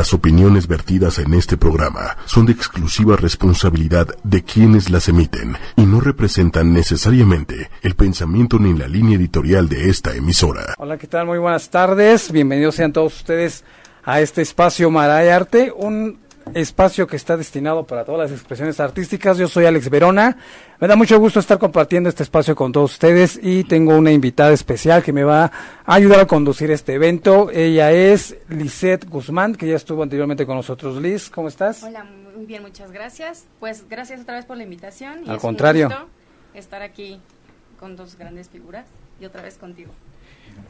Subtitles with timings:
[0.00, 5.82] Las opiniones vertidas en este programa son de exclusiva responsabilidad de quienes las emiten y
[5.82, 10.72] no representan necesariamente el pensamiento ni la línea editorial de esta emisora.
[10.78, 11.26] Hola, ¿qué tal?
[11.26, 12.32] Muy buenas tardes.
[12.32, 13.62] Bienvenidos sean todos ustedes
[14.02, 16.18] a este espacio Maray Arte, un
[16.54, 19.36] espacio que está destinado para todas las expresiones artísticas.
[19.36, 20.38] Yo soy Alex Verona.
[20.80, 24.50] Me da mucho gusto estar compartiendo este espacio con todos ustedes y tengo una invitada
[24.50, 27.50] especial que me va a ayudar a conducir este evento.
[27.50, 30.96] Ella es Lisette Guzmán, que ya estuvo anteriormente con nosotros.
[30.96, 31.82] Liz, ¿cómo estás?
[31.82, 33.44] Hola, muy bien, muchas gracias.
[33.60, 35.28] Pues gracias otra vez por la invitación.
[35.28, 35.90] Al contrario.
[36.54, 37.20] estar aquí
[37.78, 38.86] con dos grandes figuras
[39.20, 39.92] y otra vez contigo.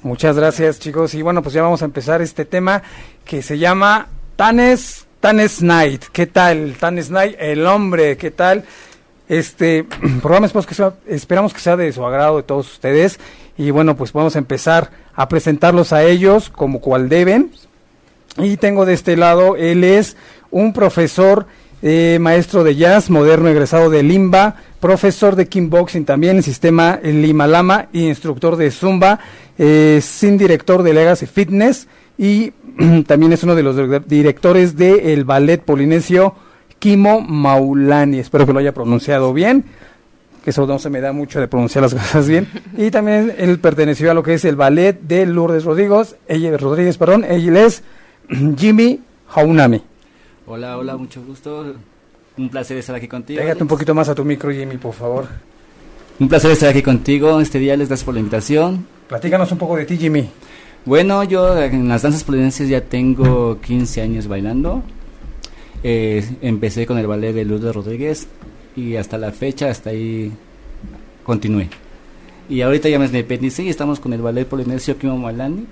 [0.02, 1.14] Muchas gracias, chicos.
[1.14, 2.82] Y bueno, pues ya vamos a empezar este tema
[3.24, 6.76] que se llama Tanes Tanes Knight, ¿qué tal?
[6.80, 8.64] Tanes Knight, el hombre, ¿qué tal?
[9.30, 9.84] Este
[10.22, 10.48] programa
[11.06, 13.20] esperamos que, sea, de su agrado de todos ustedes
[13.56, 17.52] y bueno, pues vamos a empezar a presentarlos a ellos como cual deben.
[18.38, 20.16] Y tengo de este lado, él es
[20.50, 21.46] un profesor,
[21.80, 27.46] eh, maestro de jazz, moderno egresado de Limba, profesor de kickboxing también en sistema Lima
[27.46, 29.20] Lama y instructor de Zumba,
[29.58, 31.86] eh, sin director de Legacy Fitness
[32.18, 32.52] y
[33.06, 36.34] también es uno de los directores del ballet polinesio
[36.80, 38.18] Kimo Maulani.
[38.18, 39.64] Espero que lo haya pronunciado bien,
[40.42, 42.48] que eso no se me da mucho de pronunciar las cosas bien.
[42.76, 46.98] Y también él perteneció a lo que es el ballet de Lourdes Rodríguez, ella, Rodríguez,
[46.98, 47.84] perdón, él es
[48.56, 48.98] Jimmy
[49.32, 49.82] Haunami.
[50.46, 51.74] Hola, hola, mucho gusto.
[52.36, 53.40] Un placer estar aquí contigo.
[53.40, 55.26] Pégate un poquito más a tu micro, Jimmy, por favor.
[56.18, 57.76] Un placer estar aquí contigo este día.
[57.76, 58.86] Les gracias por la invitación.
[59.08, 60.28] Platícanos un poco de ti, Jimmy.
[60.86, 64.82] Bueno, yo en las danzas polineses ya tengo 15 años bailando.
[65.82, 68.26] Eh, empecé con el ballet de Lourdes Rodríguez
[68.76, 70.30] y hasta la fecha, hasta ahí
[71.24, 71.68] continué.
[72.48, 75.66] Y ahorita ya me independicé y estamos con el ballet polinesio Kimo Malani.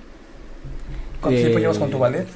[1.21, 2.27] ¿Cuánto tiempo llevas con tu ballet?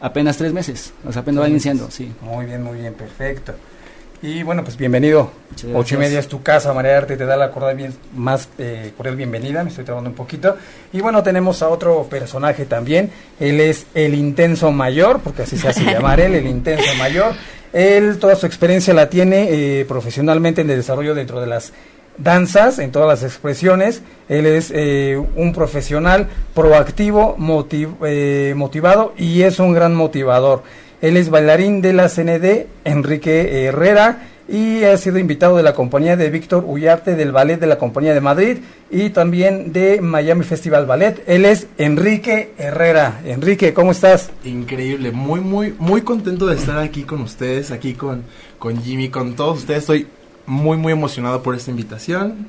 [0.00, 2.12] Apenas tres meses, o sea, apenas va iniciando, sí.
[2.22, 3.54] Muy bien, muy bien, perfecto.
[4.20, 5.30] Y bueno, pues bienvenido.
[5.74, 8.92] Ocho y media es tu casa, María Arte, te da la cordial bien, más eh,
[8.96, 10.56] cordial bienvenida, me estoy trabando un poquito.
[10.92, 15.68] Y bueno, tenemos a otro personaje también, él es el intenso mayor, porque así se
[15.68, 17.32] hace llamar él, el intenso mayor.
[17.72, 21.72] Él toda su experiencia la tiene eh, profesionalmente en el desarrollo dentro de las
[22.16, 24.02] danzas, en todas las expresiones.
[24.28, 30.64] Él es eh, un profesional proactivo, motivado y es un gran motivador.
[31.00, 36.16] Él es bailarín de la CND, Enrique Herrera, y ha sido invitado de la compañía
[36.16, 38.58] de Víctor Ullarte del Ballet de la Compañía de Madrid
[38.90, 41.22] y también de Miami Festival Ballet.
[41.26, 43.20] Él es Enrique Herrera.
[43.26, 44.30] Enrique, ¿cómo estás?
[44.44, 48.24] Increíble, muy, muy, muy contento de estar aquí con ustedes, aquí con,
[48.58, 49.80] con Jimmy, con todos ustedes.
[49.80, 50.06] Estoy
[50.46, 52.48] muy, muy emocionado por esta invitación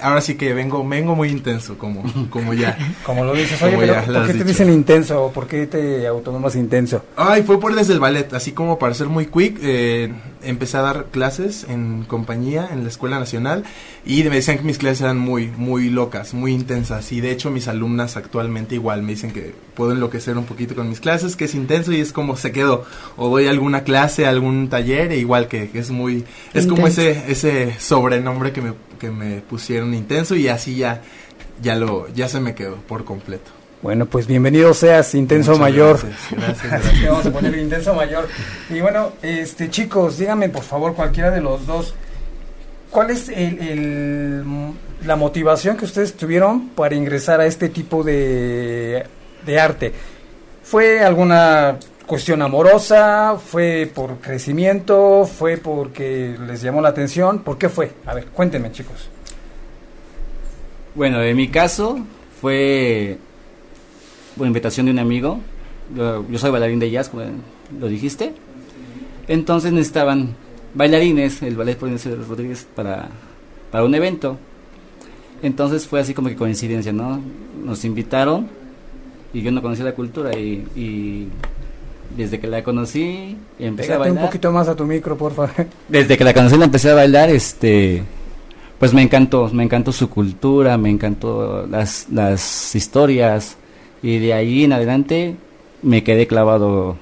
[0.00, 2.76] ahora sí que vengo vengo muy intenso, como, como ya.
[3.04, 6.56] como lo dices, oye, pero ¿por qué te dicen intenso o por qué te autonomas
[6.56, 7.04] intenso?
[7.16, 10.12] Ay, fue por desde el ballet, así como para ser muy quick, eh,
[10.42, 13.64] empecé a dar clases en compañía en la Escuela Nacional
[14.04, 17.50] y me decían que mis clases eran muy, muy locas, muy intensas y de hecho
[17.50, 21.44] mis alumnas actualmente igual me dicen que puedo enloquecer un poquito con mis clases, que
[21.44, 22.84] es intenso y es como se quedó,
[23.16, 26.24] o doy alguna clase, algún taller, e igual que, es muy,
[26.54, 31.02] es como ese, ese sobrenombre que me que me pusieron intenso y así ya,
[31.62, 33.57] ya, lo, ya se me quedó por completo.
[33.80, 36.00] Bueno, pues bienvenido seas, Intenso Mayor.
[36.32, 38.26] Gracias, gracias, Vamos a poner Intenso Mayor.
[38.70, 41.94] Y bueno, este chicos, díganme por favor, cualquiera de los dos,
[42.90, 44.42] ¿cuál es el,
[45.06, 49.06] la motivación que ustedes tuvieron para ingresar a este tipo de,
[49.46, 49.92] de arte?
[50.64, 53.36] ¿Fue alguna cuestión amorosa?
[53.38, 55.24] ¿Fue por crecimiento?
[55.24, 57.44] ¿Fue porque les llamó la atención?
[57.44, 57.92] ¿Por qué fue?
[58.06, 59.08] A ver, cuéntenme chicos.
[60.96, 62.00] Bueno, en mi caso
[62.40, 63.18] fue
[64.38, 65.40] por invitación de un amigo.
[65.94, 67.24] Yo, soy bailarín de jazz, como
[67.78, 68.32] lo dijiste.
[69.26, 70.34] Entonces necesitaban
[70.74, 73.08] bailarines, el ballet de Rodríguez, para,
[73.70, 74.38] para un evento.
[75.42, 77.20] Entonces fue así como que coincidencia, ¿no?
[77.64, 78.48] Nos invitaron
[79.34, 81.28] y yo no conocía la cultura y
[82.16, 84.18] desde que la conocí y empecé a bailar.
[84.18, 85.66] un poquito más a tu micro, por favor.
[85.88, 88.02] Desde que la conocí y empecé a bailar, este,
[88.78, 93.56] pues me encantó, me encantó su cultura, me encantó las, las historias
[94.02, 95.36] y de ahí en adelante
[95.82, 96.96] me quedé clavado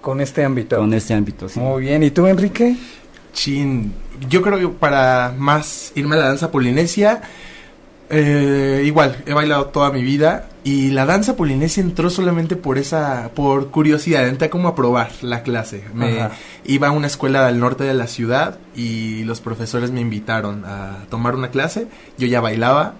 [0.00, 0.76] con este ámbito.
[0.76, 1.60] Con este ámbito, sí.
[1.60, 2.76] Muy bien, ¿y tú, Enrique?
[3.32, 3.92] Chin,
[4.28, 7.22] yo creo que para más irme a la danza polinesia,
[8.12, 13.30] eh, igual, he bailado toda mi vida y la danza polinesia entró solamente por esa,
[13.34, 15.84] por curiosidad, entré como a probar la clase.
[15.94, 16.28] Me
[16.64, 21.04] iba a una escuela del norte de la ciudad y los profesores me invitaron a
[21.08, 21.86] tomar una clase.
[22.18, 22.94] Yo ya bailaba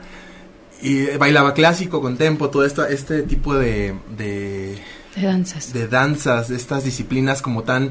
[0.83, 4.79] y bailaba clásico con tempo, todo esto, este tipo de, de
[5.17, 5.73] De danzas.
[5.73, 7.91] de danzas, de estas disciplinas como tan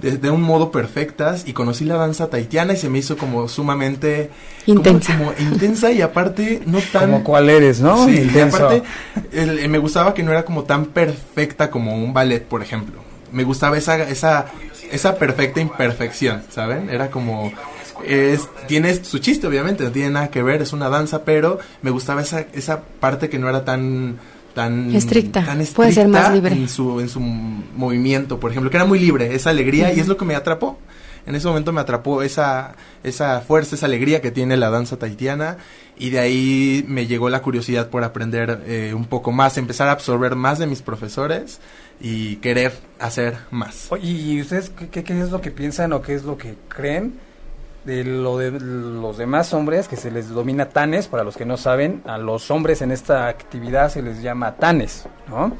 [0.00, 3.48] de, de un modo perfectas y conocí la danza taitiana y se me hizo como
[3.48, 4.30] sumamente
[4.64, 5.18] como- Intensa.
[5.18, 8.04] como, intensa y aparte no tan Como cuál eres, ¿no?
[8.06, 8.56] Sí, y Intenso.
[8.58, 8.82] aparte
[9.32, 13.00] el- eh, me gustaba que no era como tan perfecta como un ballet, por ejemplo.
[13.32, 14.46] Me gustaba esa esa
[14.92, 16.88] esa perfecta imperfección, ¿saben?
[16.90, 17.52] Era como
[18.04, 21.90] es tiene su chiste obviamente, no tiene nada que ver, es una danza, pero me
[21.90, 24.18] gustaba esa esa parte que no era tan
[24.54, 26.54] tan Estricta, tan puede ser más libre.
[26.54, 30.08] en su en su movimiento, por ejemplo, que era muy libre, esa alegría y es
[30.08, 30.78] lo que me atrapó.
[31.26, 32.74] En ese momento me atrapó esa,
[33.04, 35.58] esa fuerza, esa alegría que tiene la danza tahitiana
[35.98, 39.92] y de ahí me llegó la curiosidad por aprender eh, un poco más, empezar a
[39.92, 41.58] absorber más de mis profesores
[42.00, 43.88] y querer hacer más.
[43.90, 46.54] Oye, ¿y ustedes qué, qué- qué es lo que piensan o qué es lo que
[46.68, 47.12] creen
[47.84, 51.08] de lo de los demás hombres que se les domina tanes?
[51.08, 55.06] Para los que no saben, a los hombres en esta actividad se les llama tanes,
[55.28, 55.52] ¿no?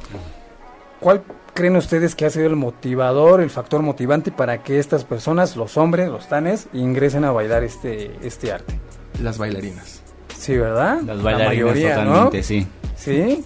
[1.00, 1.22] ¿Cuál
[1.54, 5.76] creen ustedes que ha sido el motivador, el factor motivante para que estas personas, los
[5.76, 8.78] hombres, los tanes, ingresen a bailar este, este arte?
[9.22, 10.02] Las bailarinas,
[10.36, 11.00] Sí, ¿verdad?
[11.02, 12.42] Las La bailarinas mayoría, totalmente, ¿no?
[12.44, 12.66] sí.
[12.96, 13.44] Sí.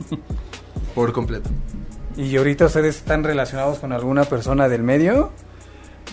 [0.95, 1.49] por completo.
[2.17, 5.31] ¿Y ahorita ustedes están relacionados con alguna persona del medio?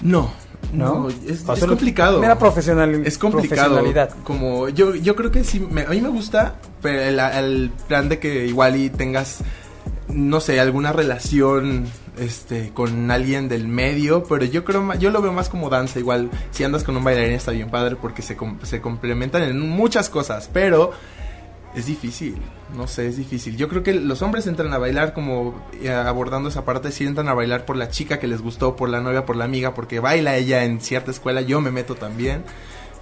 [0.01, 0.31] No,
[0.73, 0.93] ¿No?
[1.03, 2.19] no, es, es complicado.
[2.19, 3.75] Mera profesional, Es complicado.
[3.75, 4.15] profesionalidad.
[4.23, 8.07] Como yo, yo creo que sí, me- a mí me gusta, pero el, el plan
[8.09, 9.39] de que igual y tengas,
[10.07, 11.85] no sé, alguna relación
[12.19, 16.29] este con alguien del medio, pero yo creo yo lo veo más como danza, igual
[16.51, 20.49] si andas con un bailarín está bien padre porque se, se complementan en muchas cosas,
[20.51, 20.91] pero
[21.75, 22.35] es difícil,
[22.75, 23.55] no sé, es difícil.
[23.55, 27.27] Yo creo que los hombres entran a bailar como eh, abordando esa parte, sí entran
[27.27, 29.99] a bailar por la chica que les gustó, por la novia, por la amiga, porque
[29.99, 32.43] baila ella en cierta escuela, yo me meto también.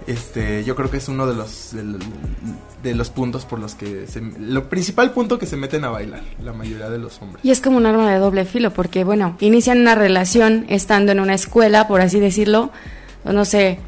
[0.06, 1.98] Este, yo creo que es uno de los de,
[2.82, 6.22] de los puntos por los que se, lo principal punto que se meten a bailar
[6.42, 7.44] la mayoría de los hombres.
[7.44, 11.20] Y es como un arma de doble filo, porque bueno, inician una relación estando en
[11.20, 12.70] una escuela, por así decirlo,
[13.24, 13.80] no sé,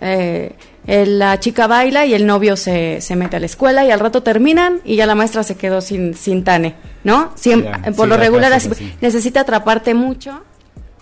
[0.00, 0.54] eh,
[0.86, 4.22] la chica baila y el novio se, se mete a la escuela y al rato
[4.22, 6.74] terminan y ya la maestra se quedó sin, sin tane,
[7.04, 7.34] ¿no?
[7.36, 8.94] Siem- Ya, por sí, lo regular así, así.
[9.00, 10.42] necesita atraparte mucho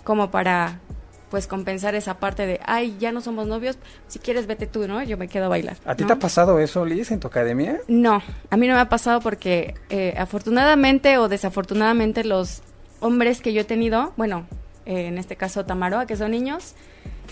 [0.05, 0.81] como para
[1.31, 3.77] pues compensar esa parte de, ay, ya no somos novios,
[4.07, 5.03] si quieres vete tú, ¿no?
[5.03, 5.77] Yo me quedo a bailar.
[5.85, 6.07] ¿A ti ¿no?
[6.07, 7.81] te ha pasado eso, Liz, en tu academia?
[7.89, 12.63] No, a mí no me ha pasado porque eh, afortunadamente o desafortunadamente los
[13.01, 14.47] hombres que yo he tenido, bueno,
[14.87, 16.75] eh, en este caso Tamaroa, que son niños,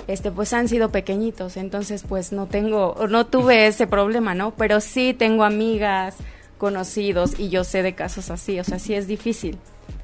[0.07, 4.53] este pues han sido pequeñitos, entonces pues no tengo, no tuve ese problema, ¿no?
[4.53, 6.17] Pero sí tengo amigas,
[6.63, 9.59] conocidos y yo sé de casos así, o sea, sí es difícil,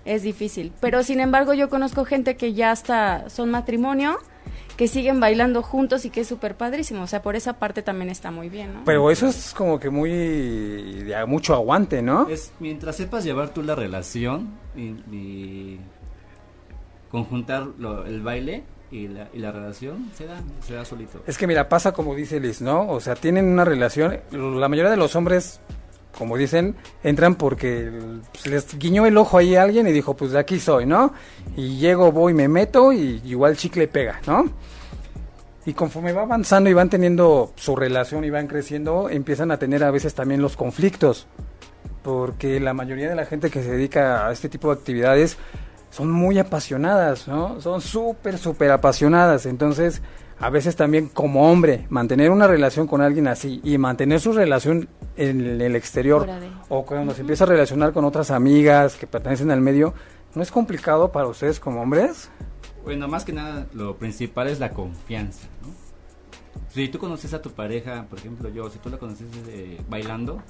[0.04, 0.72] es difícil.
[0.80, 4.18] Pero sin embargo yo conozco gente que ya hasta son matrimonio,
[4.76, 8.10] que siguen bailando juntos y que es súper padrísimo, o sea, por esa parte también
[8.10, 8.80] está muy bien, ¿no?
[8.84, 10.10] Pero eso es como que muy...
[10.10, 12.28] de mucho aguante, ¿no?
[12.28, 15.80] Es mientras sepas llevar tú la relación y, y
[17.10, 21.22] conjuntar lo- el baile y la, y la relación, se da, se da solito.
[21.26, 22.88] Es que mira, pasa como dice Liz, ¿no?
[22.88, 25.60] O sea, tienen una relación, la mayoría de los hombres,
[26.16, 26.74] como dicen,
[27.04, 27.92] entran porque
[28.32, 31.12] pues, les guiñó el ojo ahí a alguien y dijo, pues de aquí soy, ¿no?
[31.56, 34.46] Y llego, voy, me meto y igual chicle pega, ¿no?
[35.66, 39.84] Y conforme va avanzando y van teniendo su relación y van creciendo, empiezan a tener
[39.84, 41.26] a veces también los conflictos.
[42.02, 45.36] Porque la mayoría de la gente que se dedica a este tipo de actividades
[45.90, 47.60] son muy apasionadas, ¿no?
[47.60, 49.46] Son súper, súper apasionadas.
[49.46, 50.02] Entonces,
[50.40, 54.88] a veces también como hombre, mantener una relación con alguien así y mantener su relación
[55.16, 56.28] en el exterior
[56.68, 59.94] o cuando se empieza a relacionar con otras amigas que pertenecen al medio,
[60.34, 62.30] ¿no es complicado para ustedes como hombres?
[62.84, 65.68] Bueno, más que nada, lo principal es la confianza, ¿no?
[66.72, 70.40] Si tú conoces a tu pareja, por ejemplo yo, si tú la conoces eh, bailando,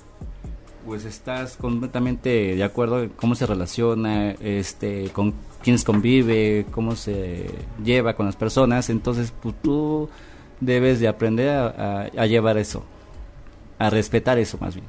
[0.88, 7.50] pues estás completamente de acuerdo en cómo se relaciona, este, con quiénes convive, cómo se
[7.84, 10.08] lleva con las personas, entonces pues, tú
[10.60, 12.84] debes de aprender a, llevar eso,
[13.78, 14.86] a respetar eso más bien.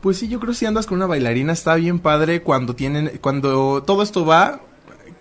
[0.00, 3.18] Pues sí, yo creo que si andas con una bailarina está bien padre cuando tienen,
[3.20, 4.60] cuando todo esto va,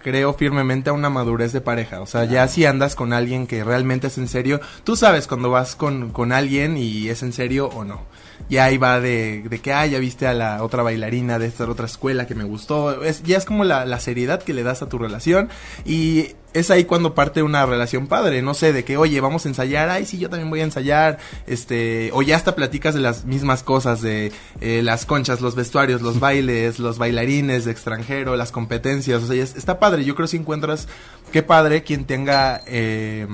[0.03, 2.01] creo firmemente a una madurez de pareja.
[2.01, 5.49] O sea, ya si andas con alguien que realmente es en serio, tú sabes cuando
[5.49, 8.01] vas con, con alguien y es en serio o no.
[8.49, 11.69] Ya ahí va de, de que, ah, ya viste a la otra bailarina de esta
[11.69, 13.03] otra escuela que me gustó.
[13.03, 15.49] Es, ya es como la, la seriedad que le das a tu relación
[15.85, 19.49] y es ahí cuando parte una relación padre, no sé, de que, oye, vamos a
[19.49, 21.17] ensayar, ay, sí, yo también voy a ensayar,
[21.47, 24.31] este, o ya hasta platicas de las mismas cosas, de
[24.61, 29.41] eh, las conchas, los vestuarios, los bailes, los bailarines de extranjero, las competencias, o sea,
[29.41, 30.87] es- está padre, yo creo si encuentras,
[31.31, 33.27] qué padre quien tenga eh,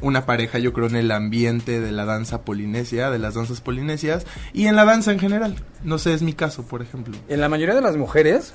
[0.00, 4.26] una pareja, yo creo, en el ambiente de la danza polinesia, de las danzas polinesias,
[4.52, 7.14] y en la danza en general, no sé, es mi caso, por ejemplo.
[7.28, 8.54] En la mayoría de las mujeres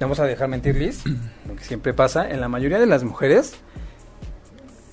[0.00, 1.04] vamos a dejar mentir Liz,
[1.46, 3.54] lo que siempre pasa, en la mayoría de las mujeres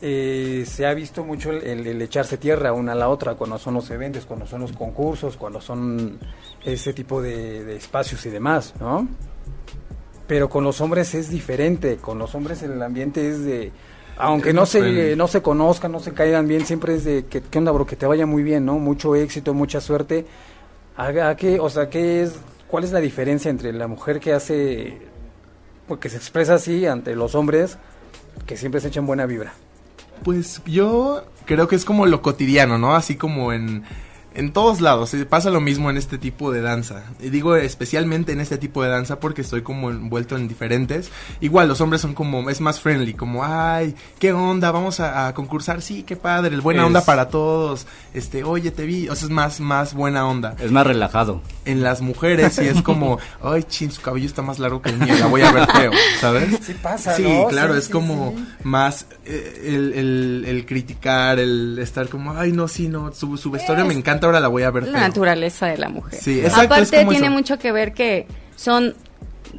[0.02, 3.58] eh, se ha visto mucho el, el- el echarse tierra una a la otra cuando
[3.58, 6.20] son los eventos, cuando son los concursos, cuando son
[6.64, 9.08] ese tipo de, de espacios y demás, ¿no?
[10.28, 13.72] Pero con los hombres es diferente, con los hombres el ambiente es de...
[14.18, 17.58] Aunque no se, no se conozcan, no se caigan bien, siempre es de que, ¿qué
[17.58, 17.86] onda, bro?
[17.86, 18.80] Que te vaya muy bien, ¿no?
[18.80, 20.26] Mucho éxito, mucha suerte.
[20.96, 22.34] ¿A, a qué, o sea, qué es,
[22.67, 24.98] cuál es la diferencia entre la mujer que hace,
[25.88, 27.77] pues, que se expresa así ante los hombres,
[28.45, 29.53] que siempre se echan buena vibra?
[30.24, 32.95] Pues yo creo que es como lo cotidiano, ¿no?
[32.95, 33.84] Así como en,
[34.34, 35.13] en todos lados.
[35.13, 37.03] eh, Pasa lo mismo en este tipo de danza.
[37.19, 41.12] Y digo especialmente en este tipo de danza porque estoy como envuelto en diferentes.
[41.41, 45.34] Igual los hombres son como, es más friendly, como, ay, qué onda, vamos a, a
[45.34, 47.86] concursar, sí, qué padre, el buena Es- onda para todos.
[48.13, 50.55] Este, oye, te vi, o sea, es más, más buena onda.
[50.60, 51.41] Es más relajado.
[51.65, 54.98] En las mujeres sí es como, ay, chin, su cabello está más largo que el
[55.00, 55.91] mío, la voy a ver feo,
[56.22, 56.60] ¿sabes?
[56.62, 57.48] Sí pasa, Sí, ¿no?
[57.48, 58.45] claro, Sí, es sí, como sí.
[58.63, 63.50] más eh, el, el- el criticar, el estar como, ay, no, sí, no, su, su
[63.51, 65.01] vestuario me encanta, ahora la voy a ver la feo.
[65.07, 66.19] naturaleza de la mujer.
[66.22, 67.36] Sí, exacto, es Aparte tiene eso.
[67.36, 68.93] mucho que ver que son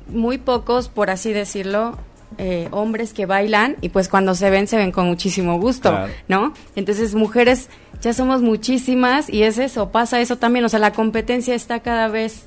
[0.08, 1.98] muy pocos, por así decirlo,
[2.38, 6.12] eh, hombres que bailan y pues cuando se ven se ven con muchísimo gusto, Claro.
[6.28, 6.54] ¿no?
[6.74, 7.68] Entonces mujeres
[8.00, 12.08] ya somos muchísimas y es eso, pasa eso también, o sea, la competencia está cada
[12.08, 12.46] vez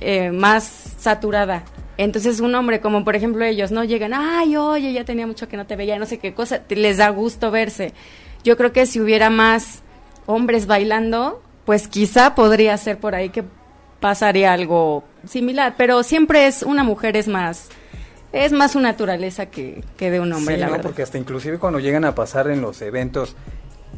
[0.00, 0.64] eh, más
[0.98, 1.64] saturada.
[1.98, 5.56] Entonces un hombre como por ejemplo ellos no llegan, ay, oye, ya tenía mucho que
[5.56, 7.92] no te veía, no sé qué cosa, les da gusto verse.
[8.44, 9.82] Yo creo que si hubiera más
[10.26, 13.44] hombres bailando, pues quizá podría ser por ahí que
[14.00, 17.68] pasaría algo similar, pero siempre es una mujer es más
[18.32, 20.72] es más su naturaleza que, que de un hombre, Sí, la ¿no?
[20.72, 20.84] verdad.
[20.86, 23.36] Porque hasta inclusive cuando llegan a pasar en los eventos,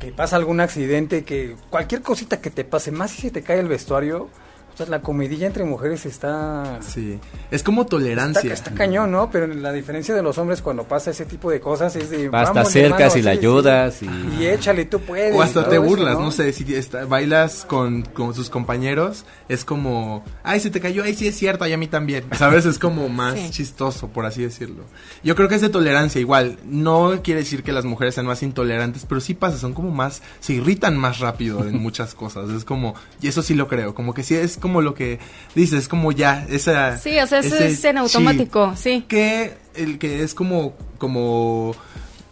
[0.01, 3.61] que pasa algún accidente, que cualquier cosita que te pase, más si se te cae
[3.61, 4.29] el vestuario,
[4.75, 6.79] o sea, la comidilla entre mujeres está...
[6.83, 7.19] Sí,
[7.51, 8.53] es como Está, tolerancia.
[8.53, 9.31] está cañón, ¿no?
[9.31, 12.27] Pero la diferencia de los hombres cuando pasa ese tipo de cosas es de...
[12.27, 13.39] Hasta "Vamos, acercas hermano, y la sí, sí".
[13.47, 15.35] ayudas y- Y échale, tú puedes.
[15.35, 19.65] O hasta te eso, burlas, no, sé, si está- bailas con, con tus compañeros, es
[19.65, 22.67] como, ay, se te cayó, ay, sí es cierto, y a mí también, ¿sabes?
[22.67, 23.51] Es como más Sí.
[23.51, 24.85] chistoso, por así decirlo.
[25.23, 28.43] Yo creo que es de tolerancia igual, no quiere decir que las mujeres sean más
[28.43, 32.65] intolerantes, pero sí pasa, son como más, se irritan más rápido en muchas cosas, es
[32.65, 35.19] como, y eso sí lo creo, como que sí es como lo que
[35.55, 36.97] dices, es como ya, esa...
[36.97, 39.05] Sí, o sea, eso ese es en automático, sí.
[39.07, 41.75] que el que es como como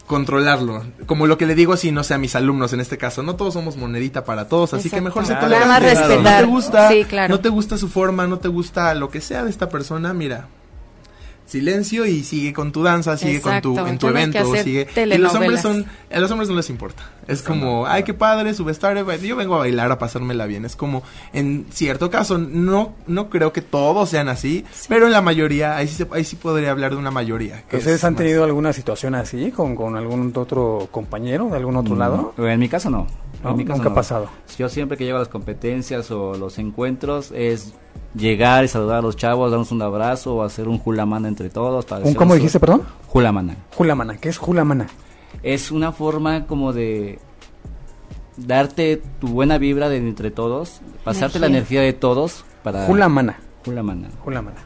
[0.07, 3.23] controlarlo, como lo que le digo así, no sé, a mis alumnos en este caso,
[3.23, 5.47] no todos somos monedita para todos, así que mejor se Claro.
[5.47, 5.69] toleran.
[5.69, 6.41] Nada más No respetar.
[6.41, 7.29] te gusta, Sí, claro.
[7.35, 10.49] no te gusta su forma, no te gusta lo que sea de esta persona, mira.
[11.53, 14.89] Silencio y sigue con tu danza, sigue Exacto, con tu en tu evento, sigue.
[14.97, 17.03] Y los hombres son a los hombres no les importa.
[17.29, 20.65] Es como, ay, qué padre su vestuario, pues, yo vengo a bailar a pasármela bien.
[20.65, 25.21] Es como en cierto caso no no creo que todos sean así, pero en la
[25.23, 27.63] mayoría ahí sí se- ahí sí podría hablar de una mayoría.
[27.67, 31.77] ¿Ustedes es han más- tenido alguna situación así con, con algún otro compañero de algún
[31.77, 32.35] otro lado?
[32.39, 33.07] En mi caso no.
[33.43, 33.93] No, En mi caso nunca no.
[33.93, 34.27] ha pasado.
[34.59, 37.75] Yo siempre que llego a las competencias o los encuentros es
[38.15, 41.85] llegar y saludar a los chavos, darnos un abrazo o hacer un julamana entre todos.
[41.85, 42.83] Para ¿Un cómo dijiste, perdón?
[43.09, 43.57] Julamana.
[43.77, 44.17] Julamana.
[44.19, 44.87] ¿Qué es Julamana?
[45.43, 47.19] Es una forma como de
[48.37, 51.81] darte tu buena vibra de entre todos, pasarte la Energía.
[51.81, 53.39] energía de todos para Julamana.
[53.65, 54.09] Julamana.
[54.25, 54.57] Julamana.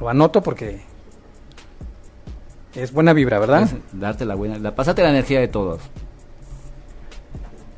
[0.00, 0.82] Lo anoto porque
[2.74, 3.62] es buena vibra, ¿verdad?
[3.62, 5.80] Es darte la buena, la, pasarte la energía de todos.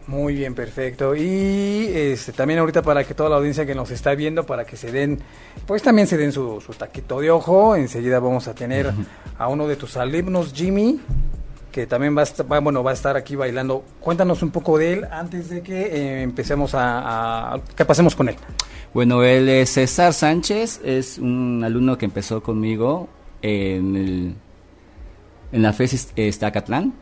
[0.09, 1.15] Muy bien, perfecto.
[1.15, 4.77] Y este, también ahorita para que toda la audiencia que nos está viendo, para que
[4.77, 5.19] se den,
[5.67, 7.77] pues también se den su, su taquito de ojo.
[7.77, 8.91] Enseguida vamos a tener
[9.39, 10.99] a uno de tus alumnos, Jimmy,
[11.71, 13.85] que también va a estar, va- bueno, va a estar aquí bailando.
[14.01, 18.31] Cuéntanos un poco de él antes de que eh, empecemos a, a- que pasemos con
[18.31, 18.37] él.
[18.95, 23.09] Bueno, él es César Sánchez, es un alumno que empezó conmigo
[23.43, 24.35] en el
[25.53, 26.95] en la FES este, Acatlán,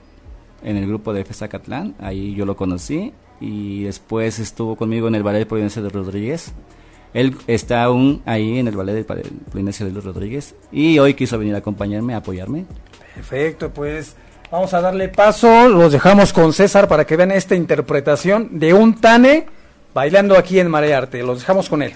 [0.67, 5.23] en el grupo de Acatlán, ahí yo lo conocí y después estuvo conmigo en el
[5.23, 6.53] ballet Providencia de Rodríguez.
[7.15, 11.55] Él está aún ahí en el ballet de Providencia de Rodríguez y hoy quiso venir
[11.55, 12.67] a acompañarme, a apoyarme.
[13.15, 14.17] Perfecto, pues
[14.51, 15.69] vamos a darle paso.
[15.69, 19.47] Los dejamos con César para que vean esta interpretación de un Tane
[19.95, 21.23] bailando aquí en Marearte.
[21.23, 21.93] Los dejamos con él.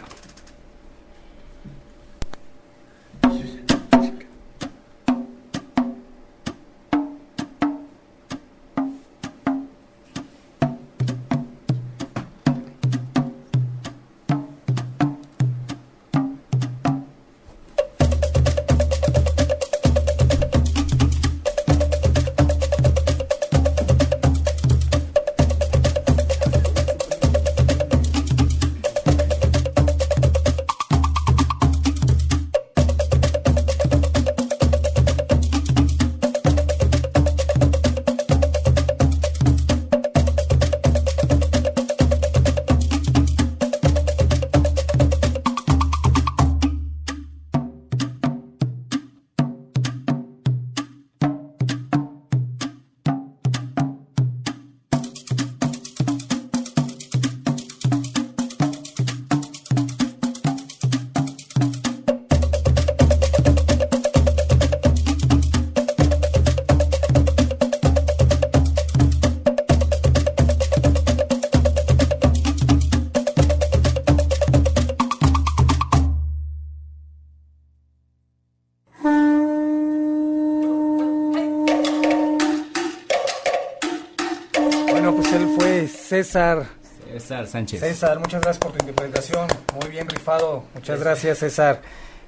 [86.30, 86.64] César.
[87.10, 87.80] César Sánchez.
[87.80, 89.48] César, muchas gracias por tu interpretación.
[89.80, 90.62] Muy bien rifado.
[90.76, 91.82] Muchas gracias, César.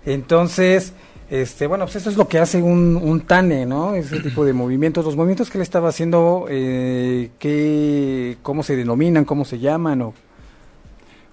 [0.05, 0.93] Entonces,
[1.31, 3.95] este, bueno, pues eso es lo que hace un, un Tane, ¿no?
[3.95, 5.05] Ese tipo de movimientos.
[5.05, 9.25] Los movimientos que él estaba haciendo, eh, ¿qué, ¿cómo se denominan?
[9.25, 10.03] ¿Cómo se llaman?
[10.03, 10.15] O...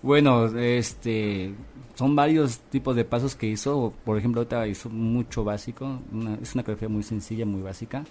[0.03, 1.51] Bueno, este,
[1.95, 3.93] son varios tipos de pasos que hizo.
[4.05, 6.01] Por ejemplo, ahorita hizo mucho básico.
[6.11, 8.03] Una, es una coreografía muy sencilla, muy básica.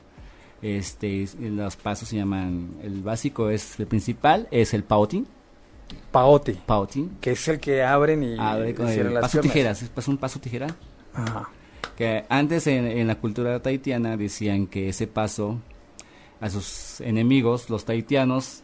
[0.61, 5.25] Este, los pasos se llaman, el básico es el principal, es el pauting.
[6.11, 6.59] Paote.
[6.67, 7.17] Pauting.
[7.21, 9.53] Que es el que abren y Abre con cierran el las paso piernas.
[9.53, 10.67] tijeras, es pas- un paso tijera.
[11.15, 11.49] Ajá.
[11.97, 15.59] Que antes en, en la cultura tahitiana decían que ese paso
[16.41, 18.63] a sus enemigos, los tahitianos,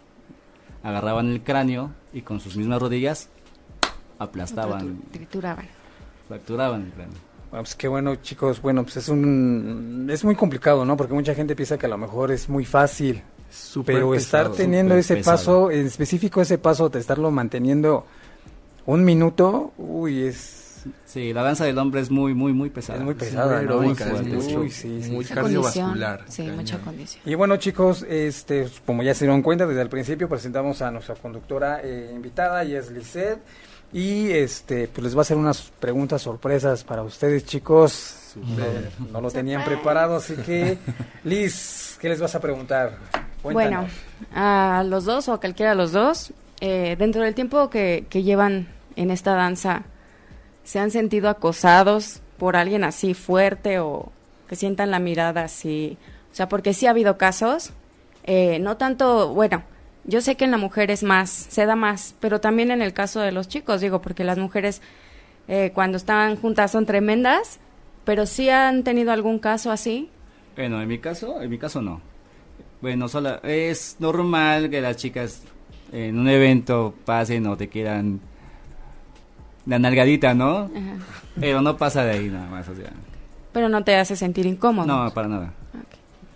[0.82, 3.28] agarraban el cráneo y con sus mismas rodillas
[4.18, 5.66] aplastaban, Trituraban.
[6.28, 7.18] fracturaban el cráneo.
[7.54, 8.60] Bueno, pues qué bueno, chicos.
[8.60, 10.96] Bueno, pues es un es muy complicado, ¿no?
[10.96, 14.96] Porque mucha gente piensa que a lo mejor es muy fácil, Súper pero estar teniendo
[14.96, 15.36] ese pesado.
[15.36, 18.06] paso, en específico ese paso de estarlo manteniendo
[18.86, 20.63] un minuto, uy, es
[21.04, 22.98] Sí, la danza del hombre es muy, muy, muy pesada.
[22.98, 25.10] Es muy pesada, muy Uy, es sí, sí.
[25.10, 26.24] muy cardiovascular.
[26.28, 26.56] Sí, cañón.
[26.56, 27.22] mucha condición.
[27.26, 31.14] Y bueno, chicos, este, como ya se dieron cuenta desde el principio, presentamos a nuestra
[31.14, 33.40] conductora eh, invitada, y es Lisette.
[33.92, 37.92] Y este, pues les va a hacer unas preguntas sorpresas para ustedes, chicos.
[38.34, 38.90] Súper.
[38.98, 40.78] No, no lo tenían preparado, así que,
[41.22, 42.98] Liz, ¿qué les vas a preguntar?
[43.44, 43.92] Bueno, Cuéntanos.
[44.34, 48.24] a los dos o a cualquiera de los dos, eh, dentro del tiempo que, que
[48.24, 48.66] llevan
[48.96, 49.84] en esta danza,
[50.64, 54.10] ¿se han sentido acosados por alguien así fuerte o
[54.48, 55.96] que sientan la mirada así?
[56.32, 57.72] O sea, porque sí ha habido casos,
[58.24, 59.62] eh, no tanto, bueno,
[60.04, 62.92] yo sé que en la mujer es más, se da más, pero también en el
[62.92, 64.82] caso de los chicos, digo, porque las mujeres
[65.46, 67.60] eh, cuando están juntas son tremendas,
[68.04, 70.10] pero sí han tenido algún caso así.
[70.56, 72.00] Bueno, en mi caso, en mi caso no.
[72.80, 75.42] Bueno, sola, es normal que las chicas
[75.92, 78.20] en un evento pasen o te quieran
[79.66, 80.70] la nalgadita, ¿no?
[80.74, 80.96] Ajá.
[81.38, 82.92] Pero no pasa de ahí nada más, o sea.
[83.52, 84.86] Pero no te hace sentir incómodo.
[84.86, 85.52] No, para nada.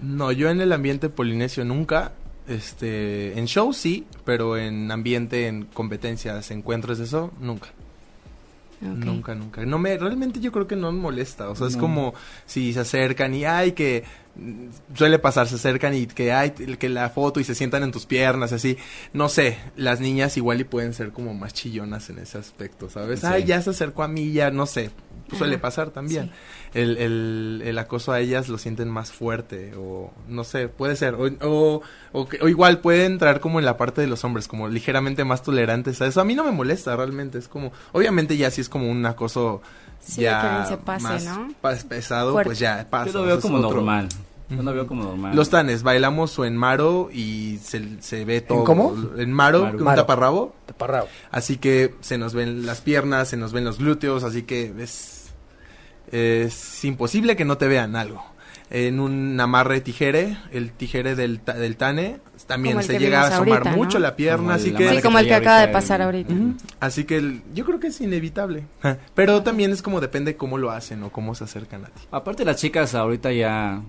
[0.01, 2.13] No, yo en el ambiente polinesio nunca.
[2.47, 7.69] Este, en show sí, pero en ambiente, en competencias, encuentros, eso, nunca.
[8.81, 9.67] Nunca, nunca.
[9.67, 11.51] No me, realmente yo creo que no me molesta.
[11.51, 12.15] O sea, es como
[12.47, 14.05] si se acercan y ay que
[14.95, 18.07] suele pasar, se acercan y que hay que la foto y se sientan en tus
[18.07, 18.77] piernas, así.
[19.13, 23.21] No sé, las niñas igual y pueden ser como más chillonas en ese aspecto, ¿sabes?
[23.21, 23.27] Sí.
[23.29, 24.91] Ay, ya se acercó a mí, ya no sé.
[25.37, 26.31] Suele Ajá, pasar también.
[26.75, 31.15] El, el, el acoso a ellas lo sienten más fuerte o no sé, puede ser.
[31.15, 34.69] O, o, o, o igual puede entrar como en la parte de los hombres, como
[34.69, 36.21] ligeramente más tolerantes a eso.
[36.21, 39.61] A mí no me molesta realmente, es como, obviamente ya si es como un acoso
[40.01, 41.49] Sí, ya que se pase, más ¿no?
[41.89, 42.49] pesado, Fuerte.
[42.49, 43.11] pues ya pasa.
[43.13, 44.09] Yo lo veo como otro- normal.
[44.51, 44.73] Yo lo Ujú.
[44.73, 45.37] veo como normal.
[45.37, 48.65] Los tanes, bailamos o en maro y se, se ve todo.
[48.65, 48.95] cómo?
[49.19, 49.79] En maro, Maro.
[49.79, 50.03] un Maro.
[50.03, 50.55] taparrabo.
[50.67, 51.09] Taparrabo.
[51.31, 55.31] Así que se nos ven las piernas, se nos ven los glúteos, así que es,
[56.11, 58.25] es imposible que no te vean algo.
[58.71, 63.49] En un amarre tijere, el tijere del, ta- del tane, también se llega a asomar
[63.61, 63.77] ahorita, ¿no?
[63.79, 64.97] mucho la pierna, así que...
[64.97, 66.35] Sí, como el que acaba de pasar el- ahorita.
[66.79, 68.65] Así que el- yo creo que es inevitable.
[69.15, 72.03] Pero también es como depende cómo lo hacen o cómo se acercan a ti.
[72.11, 73.81] Aparte las chicas ahorita ya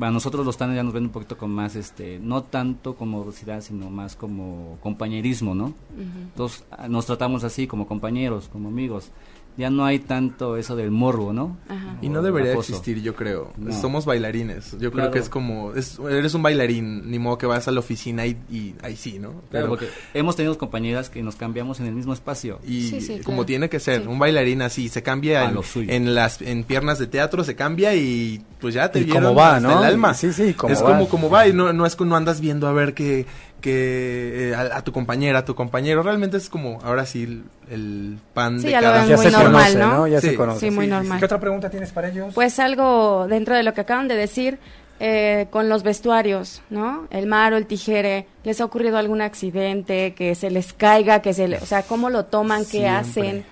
[0.00, 3.20] a nosotros los tanes ya nos ven un poquito con más este no tanto como
[3.20, 5.74] velocidad sino más como compañerismo no Ujú.
[6.22, 9.10] entonces ah, nos tratamos así como compañeros como amigos
[9.58, 11.96] ya no hay tanto eso del morbo no Ajá.
[12.00, 12.72] Y no debería acoso.
[12.72, 13.52] existir, yo creo.
[13.58, 13.72] No.
[13.72, 14.70] Somos bailarines.
[14.72, 15.10] Yo creo Claro.
[15.10, 18.36] que es como, es- eres un bailarín, ni modo que vas a la oficina y,
[18.50, 19.30] y ahí sí, ¿no?
[19.30, 23.00] Claro, Pero- porque hemos tenido compañeras que nos cambiamos en el mismo espacio y Sí,
[23.00, 23.46] sí, como claro.
[23.46, 24.08] tiene que ser, Sí.
[24.08, 25.92] un bailarín así, se cambia A en, lo suyo.
[25.92, 29.34] en las en piernas de teatro, se cambia y pues ya te Y vieron cómo
[29.34, 29.78] va, hasta ¿no?
[29.80, 30.14] el alma.
[30.14, 30.86] Sí, sí, cómo es va.
[30.86, 33.26] como como va y no, no es que no andas viendo a ver que
[33.60, 37.42] que eh, a, a tu compañera, a tu compañero, realmente es como ahora sí el,
[37.70, 39.96] el pan Sí, de ya lo cada ven Ya muy se normal, conoce, ¿no?
[39.96, 40.06] ¿no?
[40.06, 40.60] Ya Sí, se conoce.
[40.60, 41.18] Sí, muy sí, normal.
[41.18, 42.34] ¿Qué otra pregunta tienes para ellos?
[42.34, 44.58] Pues algo dentro de lo que acaban de decir
[45.00, 47.06] eh, con los vestuarios, ¿no?
[47.10, 51.32] El mar o el tijere, ¿les ha ocurrido algún accidente, que se les caiga, que
[51.34, 52.90] se le, o sea, cómo lo toman, qué Siempre.
[52.90, 53.44] hacen?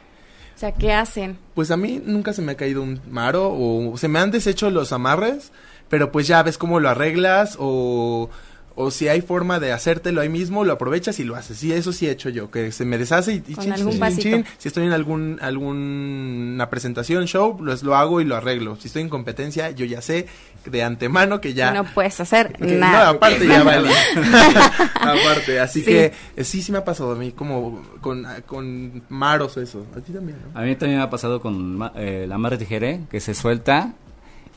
[0.57, 1.39] O sea, ¿qué hacen?
[1.55, 4.71] Pues a mí nunca se me ha caído un maro o se me han deshecho
[4.71, 5.53] los amarres,
[5.89, 8.31] pero pues ya ves cómo lo arreglas o,
[8.79, 11.57] o si hay forma de hacértelo ahí mismo, lo aprovechas y lo haces.
[11.59, 13.99] Sí, eso sí he hecho yo, que se me deshace y, y Con chin, algún
[14.19, 14.45] chin.
[14.59, 18.77] Si estoy en algún alguna presentación, show, pues lo hago y lo arreglo.
[18.77, 20.27] Si estoy en competencia, yo ya sé
[20.67, 21.73] de antemano que ya...
[21.73, 23.05] No puedes hacer que- nada.
[23.05, 23.89] No, aparte ya vale.
[24.95, 25.85] aparte, así Sí.
[25.87, 29.87] que eh, sí, sí me ha pasado a mí como con, con maros eso.
[29.97, 30.59] A ti también, ¿no?
[30.59, 33.95] a mí también me ha pasado con ma- eh, la amarre tijere que se suelta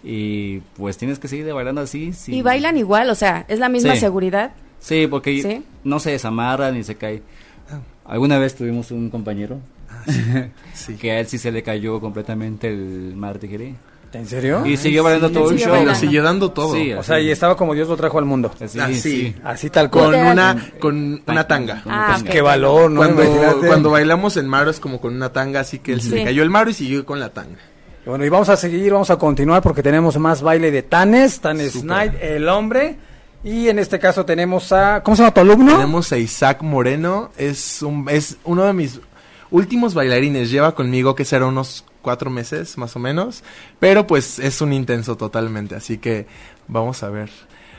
[0.04, 2.36] y pues tienes que seguir bailando así sí.
[2.36, 4.00] Y bailan igual, o sea, es la misma Sí.
[4.00, 4.52] seguridad.
[4.80, 5.64] Sí, porque ¿Sí?
[5.84, 7.22] no se desamarra ni se cae.
[8.06, 9.60] Alguna vez tuvimos un compañero
[10.74, 10.96] Sí.
[10.96, 13.76] que a él sí se le cayó completamente el mar de.
[14.12, 14.66] ¿En serio?
[14.66, 15.76] Y siguió bailando sí, todo el siguió show.
[15.76, 16.00] Y lo bailando.
[16.00, 16.74] siguió dando todo.
[16.74, 18.52] Sí, O sea, y estaba como Dios lo trajo al mundo.
[18.60, 18.96] Así, Así.
[18.96, 19.36] sí.
[19.44, 20.16] Así tal Con cual.
[20.16, 21.84] Era- una, con una tanga.
[21.84, 22.14] Con Ah, una ok.
[22.18, 22.32] tanga.
[22.32, 23.02] Qué valor, ¿no?
[23.02, 26.24] Cuando, cuando bailamos en Maro es como con una tanga, así que él se le
[26.24, 27.60] cayó el Maro y siguió con la tanga.
[28.10, 31.74] Bueno, y vamos a seguir, vamos a continuar porque tenemos más baile de Tanes, Tanes
[31.74, 31.88] Súper.
[31.88, 32.98] Night, el hombre.
[33.44, 35.02] Y en este caso tenemos a.
[35.04, 35.74] ¿Cómo se llama tu alumno?
[35.74, 39.00] Tenemos a Isaac Moreno, es, un, es uno de mis
[39.52, 43.44] últimos bailarines, lleva conmigo que será unos cuatro meses más o menos,
[43.80, 46.26] pero pues es un intenso totalmente, así que
[46.68, 47.30] vamos a ver.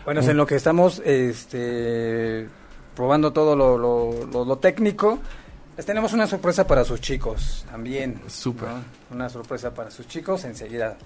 [0.05, 2.49] Bueno, es en lo que estamos este,
[2.97, 5.19] probando todo lo, lo- lo- lo técnico.
[5.81, 8.21] Les tenemos una sorpresa para sus chicos también.
[8.27, 8.69] Súper.
[8.69, 8.85] ¿no?
[9.13, 10.99] Una sorpresa para sus chicos enseguida.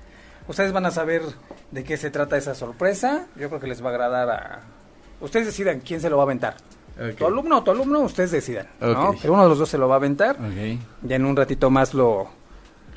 [0.49, 1.23] Ustedes van a saber
[1.71, 3.29] de qué se trata esa sorpresa.
[3.37, 4.63] Yo creo que les va a agradar a...
[5.21, 6.57] Ustedes decidan quién se lo va a aventar.
[7.17, 8.67] Tu alumno o tu alumno, ustedes decidan.
[8.81, 9.11] ¿no?
[9.11, 9.19] Ok.
[9.23, 10.39] Pero uno de los dos se lo va a aventar.
[10.41, 10.81] Ok.
[11.03, 12.31] Ya en un ratito más lo,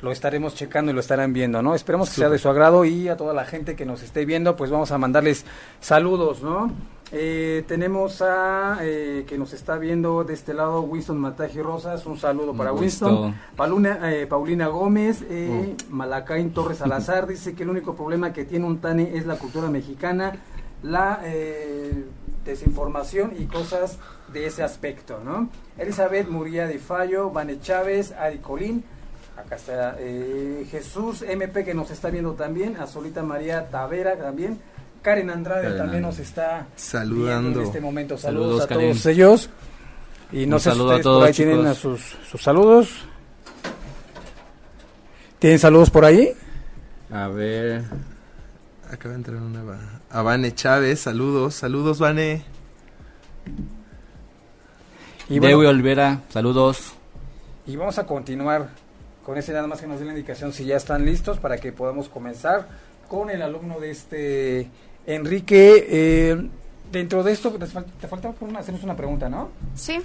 [0.02, 1.76] lo estaremos checando y lo estarán viendo, ¿no?
[1.76, 4.56] Esperemos que sea de su agrado y a toda la gente que nos esté viendo,
[4.56, 5.44] pues vamos a mandarles
[5.80, 6.72] saludos, ¿no?
[7.10, 12.18] Eh, tenemos a eh, que nos está viendo de este lado Winston Mataji Rosas, un
[12.18, 12.72] saludo para.
[12.72, 13.34] Winston.
[13.56, 15.94] Paluna, eh, Paulina Gómez, eh, Oh.
[15.94, 19.68] Malacaín Torres Salazar dice que el único problema que tiene un TANE es la cultura
[19.68, 20.34] mexicana,
[20.82, 22.04] la eh,
[22.44, 23.98] desinformación y cosas
[24.32, 25.48] de ese aspecto, ¿no?
[25.76, 28.84] Elizabeth Muría de Fallo, Vane Chávez, Ari Colín,
[29.36, 34.58] acá está eh, Jesús MP que nos está viendo también, Azolita María Tavera también,
[35.02, 36.16] Karen Andrade Karen también Andrade.
[36.16, 37.60] nos está Saludando.
[37.60, 38.18] en este momento.
[38.18, 38.90] Saludos, Saludos, a Karen.
[38.92, 39.50] todos ellos.
[40.32, 42.90] Y no Un sé si a ustedes por todos, ahí tienen a sus, sus saludos.
[45.38, 46.32] ¿Tienen saludos por ahí?
[47.10, 47.84] A ver.
[48.90, 49.62] Acaba de entrar una...
[50.10, 52.42] A Vane Chávez, saludos, saludos Vane.
[55.28, 56.92] Y Dewi Olvera, saludos.
[57.66, 58.70] Y vamos a continuar
[59.24, 61.70] con ese nada más que nos dé la indicación si ya están listos para que
[61.70, 62.66] podamos comenzar
[63.08, 64.70] con el alumno de este
[65.14, 65.86] Enrique.
[65.88, 66.48] eh,
[66.92, 69.50] dentro de esto, te por una- hacernos una pregunta, ¿no?
[69.74, 70.00] Sí.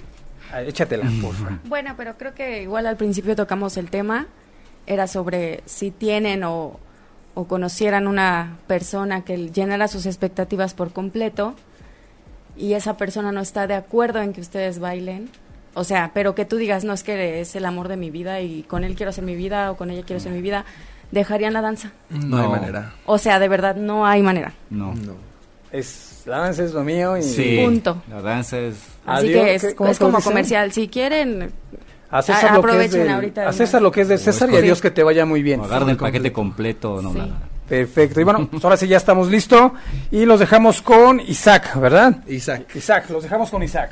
[0.52, 1.58] Ah, échatela, por favor.
[1.64, 4.26] Bueno, pero creo que igual al principio tocamos el tema,
[4.86, 6.78] era sobre si tienen o,
[7.34, 11.54] o conocieran una persona que llenara sus expectativas por completo
[12.56, 15.30] y esa persona no está de acuerdo en que ustedes bailen.
[15.72, 18.40] O sea, pero que tú digas, no es que es el amor de mi vida
[18.42, 20.64] y con él quiero hacer mi vida o con ella quiero hacer mi vida,
[21.14, 21.90] dejarían la danza.
[22.10, 22.50] No, hay No.
[22.50, 22.92] manera.
[23.06, 24.52] O sea, de verdad, no hay manera.
[24.70, 24.94] No.
[24.94, 25.14] No.
[25.72, 27.60] Es, la danza es lo mío y Sí.
[27.64, 28.02] Punto.
[28.10, 28.74] La danza es.
[29.06, 30.70] Así Adiós, que es, ¿qué- cómo es como comercial.
[30.72, 31.50] Si quieren,
[32.10, 34.18] a César, A- lo que es, aprovechen del- ahorita a César lo que es de
[34.18, 34.60] César y a.
[34.60, 35.60] Dios que te vaya muy bien.
[35.60, 36.94] agarren el paquete completo.
[36.96, 37.18] completo, no Sí.
[37.30, 37.40] nada.
[37.68, 38.20] Perfecto.
[38.20, 39.72] Y bueno, pues ahora sí ya estamos listos
[40.10, 42.22] y los dejamos con Isaac, ¿verdad?
[42.28, 42.66] Isaac.
[42.76, 43.90] Isaac, los dejamos con Isaac.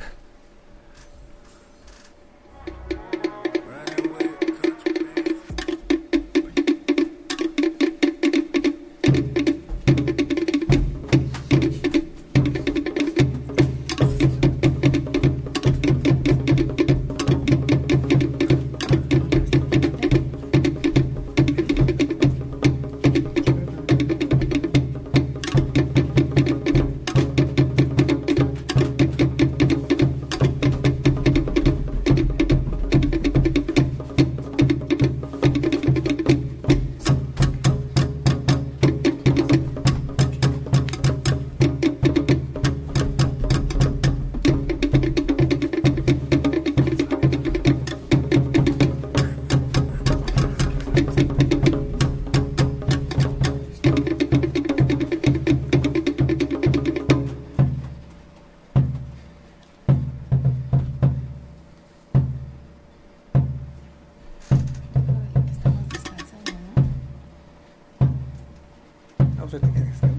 [69.53, 70.12] No, ahorita que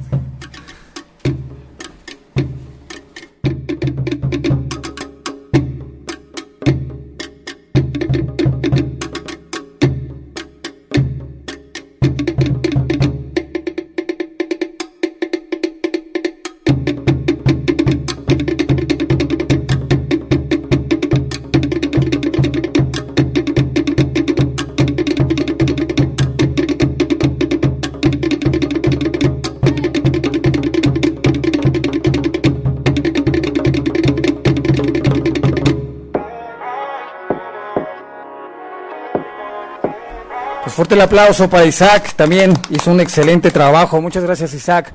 [40.94, 44.00] fuerte el aplauso para Isaac, también hizo un excelente trabajo.
[44.00, 44.94] Muchas gracias Isaac.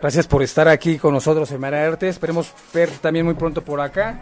[0.00, 2.08] Gracias por estar aquí con nosotros en Mara Arte.
[2.08, 4.18] Esperemos ver también muy pronto por acá.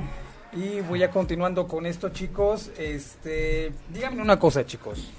[0.52, 2.70] Y voy a continuando con esto, chicos.
[2.78, 5.10] Este, díganme una cosa, chicos.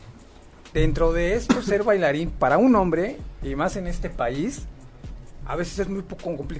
[0.73, 4.63] Dentro de esto, ser bailarín para un hombre, y más en este país,
[5.45, 6.03] a veces es muy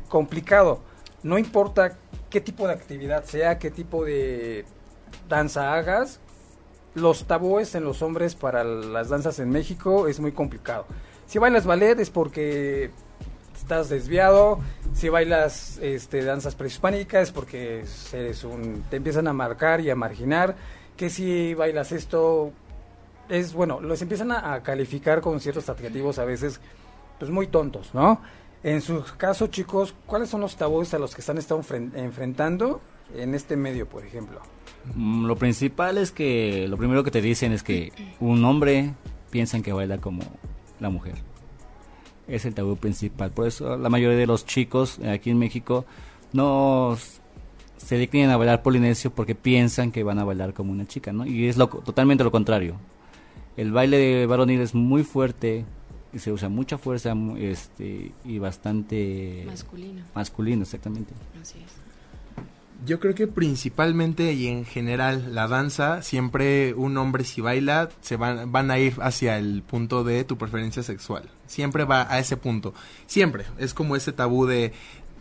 [0.07, 0.81] complicado.
[1.21, 1.97] No importa
[2.29, 4.65] qué tipo de actividad sea, qué tipo de
[5.29, 6.19] danza hagas,
[6.95, 10.85] los tabúes en los hombres para las danzas en México es muy complicado.
[11.27, 12.91] Si bailas ballet es porque
[13.55, 14.59] estás desviado,
[14.93, 19.95] si bailas este, danzas prehispánicas es porque eres un, te empiezan a marcar y a
[19.95, 20.55] marginar,
[20.95, 22.51] que si bailas esto
[23.27, 26.61] es bueno, los empiezan a, calificar con ciertos adjetivos a veces
[27.19, 28.21] pues muy tontos, ¿no?
[28.63, 32.81] En su caso, chicos, ¿cuáles son los tabúes a los que están enfren- enfrentando
[33.13, 34.39] en este medio, por ejemplo?
[34.95, 38.93] Mm, Lo principal es que lo primero que te dicen es que un hombre
[39.31, 40.21] piensan que baila como
[40.79, 41.15] la mujer.
[42.27, 43.31] Es el tabú principal.
[43.31, 45.85] Por eso la mayoría de los chicos aquí en México
[46.33, 46.97] no
[47.77, 51.25] se declinan a bailar polinesio porque piensan que van a bailar como una chica, ¿no?
[51.25, 52.75] Y es lo, totalmente lo contrario.
[53.57, 55.65] El baile de varonil es muy fuerte
[56.13, 60.01] y se usa mucha fuerza este, y bastante Masculino.
[60.13, 61.13] masculino, exactamente.
[61.41, 61.84] Así es.
[62.83, 68.15] Yo creo que principalmente y en general la danza, siempre un hombre si baila, se
[68.15, 71.29] van, van a ir hacia el punto de tu preferencia sexual.
[71.47, 72.73] Siempre va a ese punto.
[73.07, 73.45] Siempre.
[73.57, 74.73] Es como ese tabú de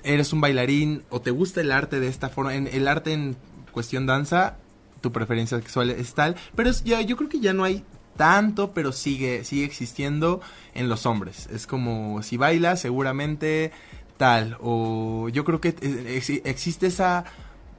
[0.02, 2.54] eres un bailarín o te gusta el arte de esta forma.
[2.54, 3.36] En, el arte en
[3.72, 4.56] cuestión danza,
[5.00, 6.36] tu preferencia sexual es tal.
[6.54, 7.84] Pero es, ya, yo creo que ya no hay
[8.16, 10.40] tanto, pero sigue, sigue existiendo
[10.74, 11.48] en los hombres.
[11.52, 13.72] Es como si bailas, seguramente
[14.18, 14.56] tal.
[14.60, 17.24] O yo creo que eh, ex- existe esa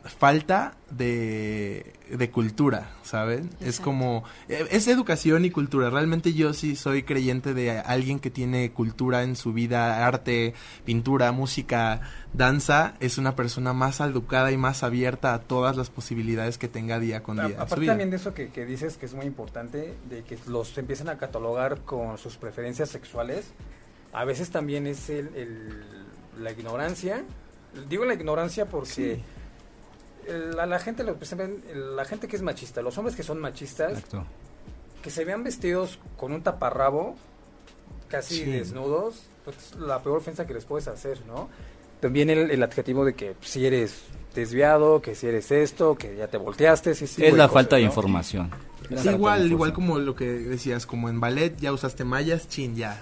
[0.05, 3.49] falta de, de cultura, ¿saben?
[3.59, 5.89] Es como, eh, es educación y cultura.
[5.89, 10.53] Realmente yo sí soy creyente de alguien que tiene cultura en su vida, arte,
[10.85, 12.01] pintura, música,
[12.33, 16.99] danza, es una persona más educada y más abierta a todas las posibilidades que tenga
[16.99, 17.55] día con A- día.
[17.57, 17.91] su aparte vida.
[17.93, 21.17] también de eso que, que dices que es muy importante, de que los empiezan a
[21.17, 23.45] catalogar con sus preferencias sexuales,
[24.13, 25.83] a veces también es el, el-
[26.43, 27.23] la ignorancia.
[27.89, 29.23] Digo la ignorancia porque el-
[30.59, 31.35] a la gente, lo- pues,
[31.73, 34.25] la gente que es machista, los hombres que son machistas, Exacto.
[35.01, 37.15] que se vean vestidos con un taparrabo,
[38.07, 38.45] casi Sí.
[38.51, 41.49] desnudos, pues es la peor ofensa que les puedes hacer, ¿no?
[42.01, 44.01] También el, el adjetivo de que si eres
[44.35, 47.75] desviado, que si eres esto, que ya te volteaste, ese tipo Es la cosas, falta
[47.77, 48.51] de información.
[48.95, 53.01] Sí, igual, igual como lo que decías, como en ballet ya usaste mallas, chin, ya,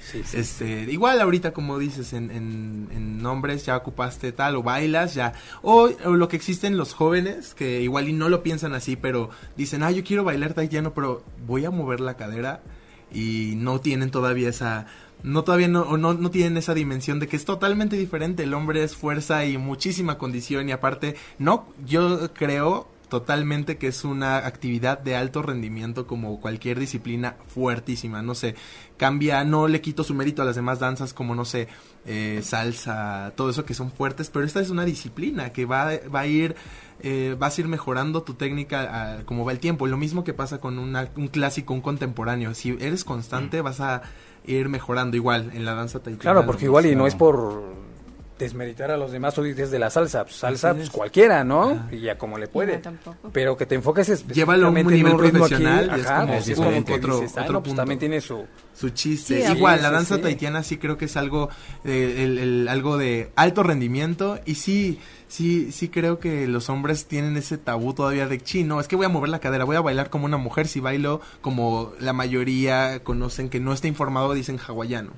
[0.00, 4.62] sí, sí, este, igual ahorita como dices en, en, en nombres ya ocupaste tal o
[4.62, 5.34] bailas ya.
[5.62, 9.30] O, o lo que existen los jóvenes que igual y no lo piensan así, pero
[9.56, 12.62] dicen, ah, yo quiero bailar taitiano, pero voy a mover la cadera
[13.12, 14.86] y no tienen todavía esa
[15.22, 18.42] no todavía no, no, no tienen esa dimensión de que es totalmente diferente.
[18.42, 24.04] El hombre es fuerza y muchísima condición y aparte, no, yo creo totalmente que es
[24.04, 28.54] una actividad de alto rendimiento como cualquier disciplina fuertísima, no sé,
[28.96, 31.68] cambia, no le quito su mérito a las demás danzas como, no sé,
[32.06, 36.20] eh, salsa, todo eso que son fuertes, pero esta es una disciplina que va, va
[36.20, 36.56] a ir,
[37.02, 40.32] eh, vas a ir mejorando tu técnica ah, como va el tiempo, lo mismo que
[40.34, 44.02] pasa con una- un clásico, un contemporáneo, si eres constante vas a
[44.46, 46.22] ir mejorando igual en la danza taitiana.
[46.34, 47.62] Claro, porque igual y no es por
[48.44, 50.90] desmeritar a los demás o dices de la salsa, pues, salsa pues es.
[50.90, 51.70] cualquiera, ¿no?
[51.70, 51.88] Ajá.
[51.92, 52.76] Y ya como le puede.
[52.76, 53.30] No, tampoco.
[53.32, 56.32] Pero que te enfoques Llévalo a un específicamente nivel ritmo profesional y es ajá, como-
[56.34, 56.92] pues, es como diferente.
[56.92, 57.80] que Otro- dices, ah, otro no, pues punto.
[57.82, 59.46] también tiene su su chiste.
[59.46, 60.22] Sí, Igual, sí, la danza sí.
[60.22, 61.50] taitiana sí creo que es algo,
[61.84, 64.98] eh, el- el- algo de alto rendimiento y sí,
[65.28, 68.80] sí, sí creo que los hombres tienen ese tabú todavía de chino.
[68.80, 71.20] Es que voy a mover la cadera, voy a bailar como una mujer si bailo
[71.42, 75.10] como la mayoría conocen que no está informado dicen hawaiano.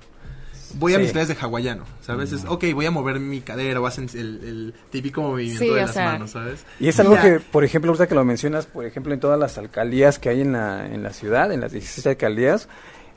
[0.75, 1.03] Voy a Sí.
[1.03, 2.33] mis clases de hawaiano, ¿sabes?
[2.33, 5.81] Es, ok, voy a mover mi cadera o hacen el, el típico movimiento Sí, de
[5.83, 6.65] las sea, manos, ¿sabes?
[6.81, 7.23] Y es algo Ya.
[7.23, 10.41] que, por ejemplo, ahorita que lo mencionas, por ejemplo, en todas las alcaldías que hay
[10.41, 12.69] en la, en la ciudad, en las 16 alcaldías,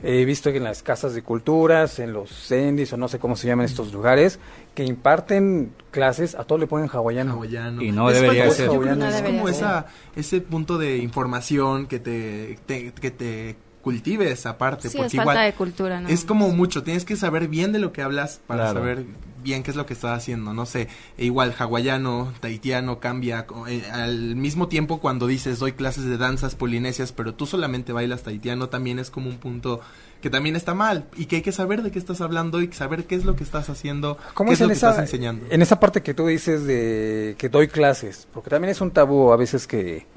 [0.04, 3.36] he visto que en las casas de culturas, en los CENDIS o no sé cómo
[3.38, 4.39] se llaman estos lugares,
[4.76, 7.32] que imparten clases, a todo le ponen hawaiano.
[7.34, 7.82] hawaiano.
[7.82, 8.65] Y no Es debería ser.
[8.65, 9.56] yo creo que No es debería como ser.
[9.56, 9.86] esa,
[10.18, 14.89] ese punto de información que te, te- que te cultive esa parte.
[14.89, 16.10] Sí, porque es igual falta de cultura, ¿no?
[16.10, 18.80] es como mucho, tienes que saber bien de lo que hablas para Claro.
[18.80, 19.06] saber
[19.43, 20.88] bien qué es lo que estás haciendo, no sé,
[21.19, 26.56] e igual hawaiano, tahitiano cambia eh, al mismo tiempo cuando dices doy clases de danzas
[26.56, 29.82] polinesias, pero tú solamente bailas tahitiano, también es como un punto
[30.19, 33.04] que también está mal y que hay que saber de qué estás hablando y saber
[33.06, 35.04] qué es lo que estás haciendo, ¿Cómo qué es es lo en que esa, estás
[35.04, 35.45] enseñando.
[35.52, 38.28] en esa parte que tú dices de que doy clases?
[38.34, 40.08] Porque también es un tabú a veces que,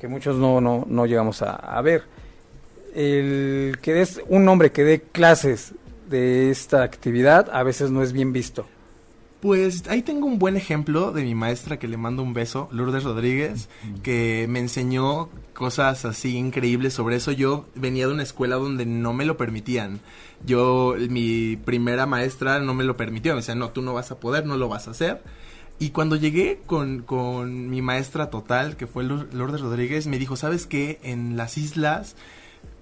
[0.00, 2.04] que muchos no, no, no llegamos a, a ver.
[2.94, 5.74] El que es un hombre que dé clases
[6.08, 8.66] de esta actividad a veces no es bien visto.
[9.40, 13.04] Pues ahí tengo un buen ejemplo de mi maestra que le mando un beso, Lourdes
[13.04, 13.70] Rodríguez,
[14.02, 17.32] que me enseñó cosas así increíbles sobre eso.
[17.32, 20.00] Yo venía de una escuela donde no me lo permitían.
[20.44, 23.32] Yo, mi primera maestra no me lo permitió.
[23.32, 25.22] Me decía, no, tú no vas a poder, no lo vas a hacer.
[25.78, 30.66] Y cuando llegué con, con mi maestra total, que fue Lourdes Rodríguez, me dijo, ¿sabes
[30.66, 30.98] qué?
[31.02, 32.14] En las islas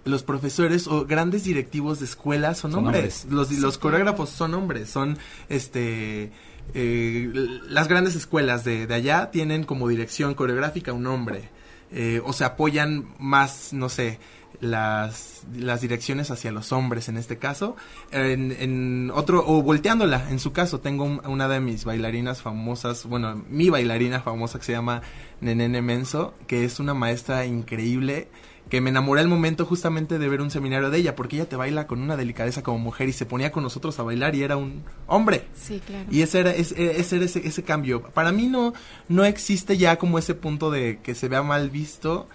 [0.09, 3.27] los profesores o grandes directivos de escuelas son, hombres.
[3.31, 5.19] Los, los coreógrafos son hombres, son
[5.49, 6.33] este
[6.75, 7.31] eh,
[7.69, 11.51] las grandes escuelas de, de, allá tienen como dirección coreográfica un hombre.
[11.91, 14.19] Eh, o se apoyan más, no sé,
[14.61, 17.77] las, las direcciones hacia los hombres en este caso.
[18.11, 23.43] En, en otro, o volteándola, en su caso, tengo una de mis bailarinas famosas, bueno,
[23.49, 25.03] mi bailarina famosa que se llama
[25.41, 28.29] Nenene Menso, que es una maestra increíble
[28.69, 31.57] que me enamoré al momento justamente de ver un seminario de ella, porque ella te
[31.57, 34.57] baila con una delicadeza como mujer y se ponía con nosotros a bailar y era
[34.57, 35.47] un hombre.
[35.55, 36.05] Sí, claro.
[36.11, 38.03] Y ese era, ese, ese, ese, ese cambio.
[38.03, 38.75] Para mí no,
[39.09, 42.29] no existe ya como ese punto de que se vea mal visto.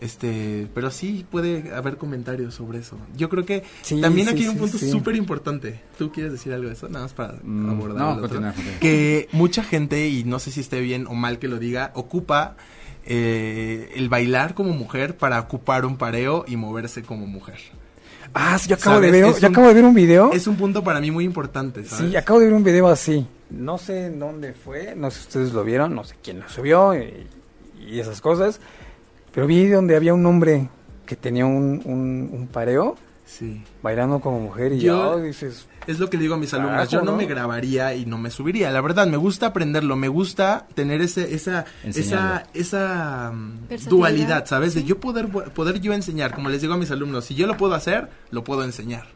[0.00, 2.96] Este, pero sí puede haber comentarios sobre eso.
[3.16, 4.90] Yo creo que Sí, también sí, aquí hay un punto sí.
[4.90, 5.78] súper importante.
[5.98, 6.88] ¿Tú quieres decir algo de eso?
[6.88, 8.14] Nada más para Mm, abordar.
[8.16, 8.54] no, continúa.
[8.80, 12.56] Que mucha gente, y no sé si esté bien o mal que lo diga, ocupa
[13.04, 17.58] eh, el bailar como mujer para ocupar un pareo y moverse como mujer.
[18.34, 20.32] Ah, sí, yo acabo de ver, yo un- acabo de ver un video.
[20.32, 22.10] Es un punto para mí muy importante, ¿sabes?
[22.10, 23.26] Sí, acabo de ver un video así.
[23.50, 26.48] No sé en dónde fue, no sé si ustedes lo vieron, no sé quién lo
[26.48, 27.26] subió y,
[27.88, 28.60] y esas cosas.
[29.32, 30.68] Pero vi donde había un hombre
[31.06, 33.62] que tenía un, un, un pareo Sí.
[33.82, 36.68] bailando como mujer y Yo- yo dices, Es lo que le digo a mis Carajo,
[36.68, 36.88] alumnas.
[36.88, 37.16] Yo no, ¿no?
[37.16, 38.70] me grabaría y no me subiría.
[38.70, 39.96] La verdad, me gusta aprenderlo.
[39.96, 42.42] Me gusta tener ese, esa, Enseñarlo.
[42.54, 44.74] esa, esa mm, dualidad, ¿sabes?
[44.74, 46.34] De yo poder, poder yo enseñar.
[46.34, 49.06] Como les digo a mis alumnos, si yo lo puedo hacer, lo puedo enseñar.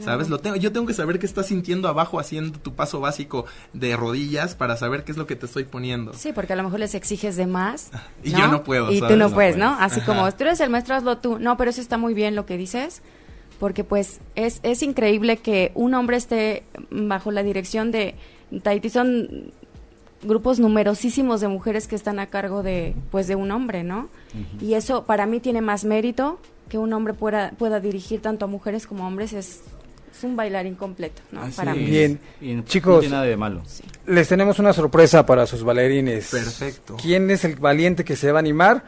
[0.00, 0.30] ¿Sabes?
[0.30, 3.94] Lo tengo, yo tengo que saber qué estás sintiendo abajo haciendo tu paso básico de
[3.94, 6.14] rodillas para saber qué es lo que te estoy poniendo.
[6.14, 7.90] Sí, porque a lo mejor les exiges de más.
[8.24, 9.12] Y yo no puedo, Y ¿sabes?
[9.12, 9.76] tú no No puedes, ¿no?
[9.78, 10.06] Así Ajá.
[10.06, 11.38] como, tú eres el maestro, hazlo tú.
[11.38, 13.02] No, pero eso está muy bien lo que dices,
[13.62, 18.16] porque pues es, es increíble que un hombre esté bajo la dirección de
[18.60, 18.90] Tahití.
[18.90, 19.52] Son
[20.24, 24.08] grupos numerosísimos de mujeres que están a cargo de, pues, de un hombre, ¿no?
[24.60, 28.48] Y eso para mí tiene más mérito que un hombre pueda, pueda dirigir tanto a
[28.48, 29.32] mujeres como a hombres.
[29.32, 29.60] Es,
[30.10, 31.42] es un bailarín completo, ¿no?
[31.42, 31.84] Así para mí.
[31.84, 32.18] Bien.
[32.40, 32.98] No Chicos.
[32.98, 33.62] tiene nada de malo.
[34.08, 36.32] les tenemos una sorpresa para sus bailarines.
[36.32, 36.96] Perfecto.
[37.00, 38.82] ¿Quién es el valiente que se va a animar?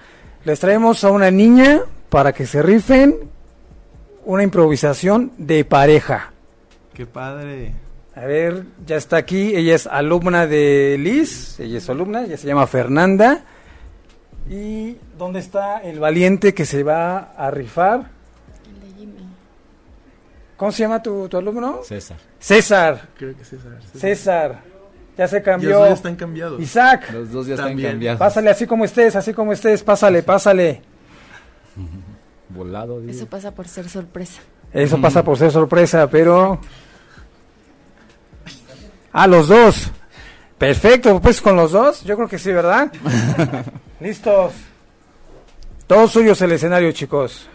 [0.45, 3.34] Les traemos a una niña para que se rifen
[4.25, 6.33] una improvisación de pareja.
[6.93, 7.75] Qué padre.
[8.15, 9.55] A ver, ya está aquí.
[9.57, 11.59] Ella es alumna de Liz.
[11.59, 13.45] Ella es alumna, ella se llama Fernanda.
[14.49, 18.11] ¿Y dónde está el valiente que se va a rifar?
[20.57, 21.81] ¿Cómo se llama tu, tu alumno?
[21.83, 22.17] César.
[22.39, 23.09] César.
[23.19, 23.73] Creo que César.
[23.97, 24.61] César.
[25.17, 25.87] Ya se cambió.
[25.87, 26.61] ya están cambiados.
[26.61, 27.11] Isaac.
[27.13, 27.79] Los dos ya También.
[27.79, 28.19] están cambiados.
[28.19, 29.83] Pásale así como estés, así como estés.
[29.83, 30.83] Pásale, pásale.
[32.49, 33.01] Volado.
[33.01, 33.13] digo.
[33.13, 34.41] Eso pasa por ser sorpresa.
[34.73, 36.61] Eso pasa por ser sorpresa, pero...
[39.13, 39.91] Ah, los dos.
[40.59, 42.91] Perfecto, pues con los dos, yo creo que sí, ¿verdad?
[44.01, 44.53] Listos.
[45.87, 47.49] Todos suyos el escenario, chicos.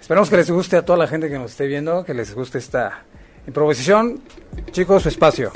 [0.00, 2.56] Esperamos que les guste a toda la gente que nos esté viendo, que les guste
[2.56, 3.02] esta
[3.46, 4.22] improvisación.
[4.70, 5.52] Chicos, su espacio.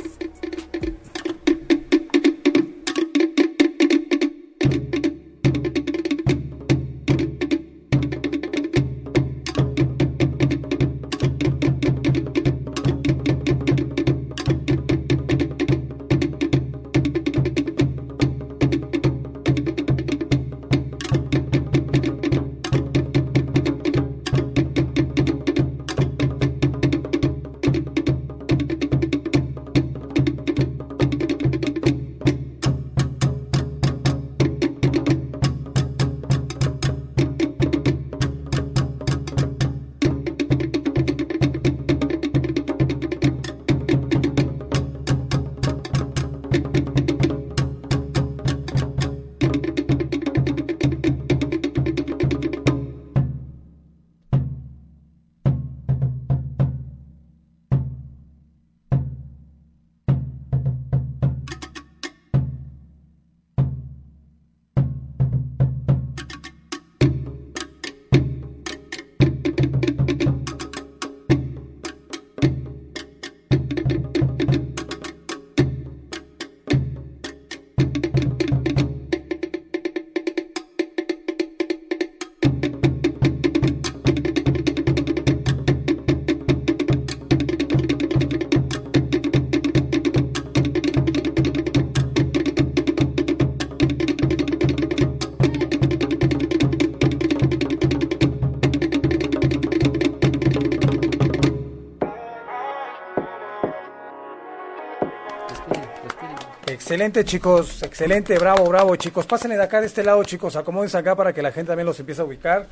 [106.92, 107.82] Excelente, chicos.
[107.82, 108.38] Excelente.
[108.38, 109.24] Bravo, bravo, chicos.
[109.24, 110.56] Pásenle de acá de este lado, chicos.
[110.56, 112.66] Acomódense acá para que la gente también los empiece a ubicar.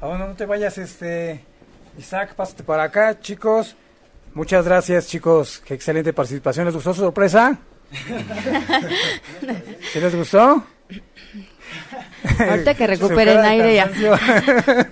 [0.00, 1.44] A no te vayas, este.
[1.98, 3.76] Isaac, pásate para acá, chicos.
[4.32, 5.62] Muchas gracias, chicos.
[5.62, 6.64] Qué excelente participación.
[6.64, 7.58] ¿Les gustó su sorpresa?
[9.92, 10.64] ¿Sí les gustó?
[12.48, 13.90] Ahorita que recuperen aire ya.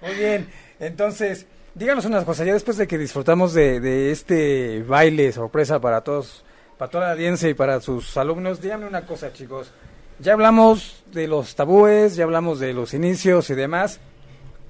[0.00, 0.48] Muy bien.
[0.80, 1.44] Entonces,
[1.74, 2.46] díganos unas cosas.
[2.46, 6.42] Ya después de que disfrutamos de, de este baile sorpresa para todos,
[6.78, 9.72] para toda la audiencia y para sus alumnos, díganme una cosa, chicos.
[10.20, 14.00] Ya hablamos de los tabúes, ya hablamos de los inicios y demás.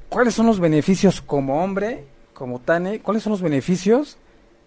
[0.08, 3.00] ¿Cuáles son los beneficios como hombre, como Tane?
[3.00, 4.16] ¿Cuáles son los beneficios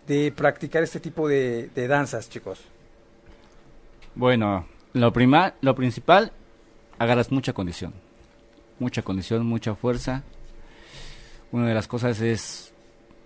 [0.08, 2.60] de practicar este tipo de, danzas, chicos?
[4.14, 6.32] Bueno, lo, prima, lo principal,
[7.00, 7.94] agarras mucha condición.
[8.78, 10.24] Mucha condición, mucha fuerza.
[11.52, 12.72] Una de las cosas es,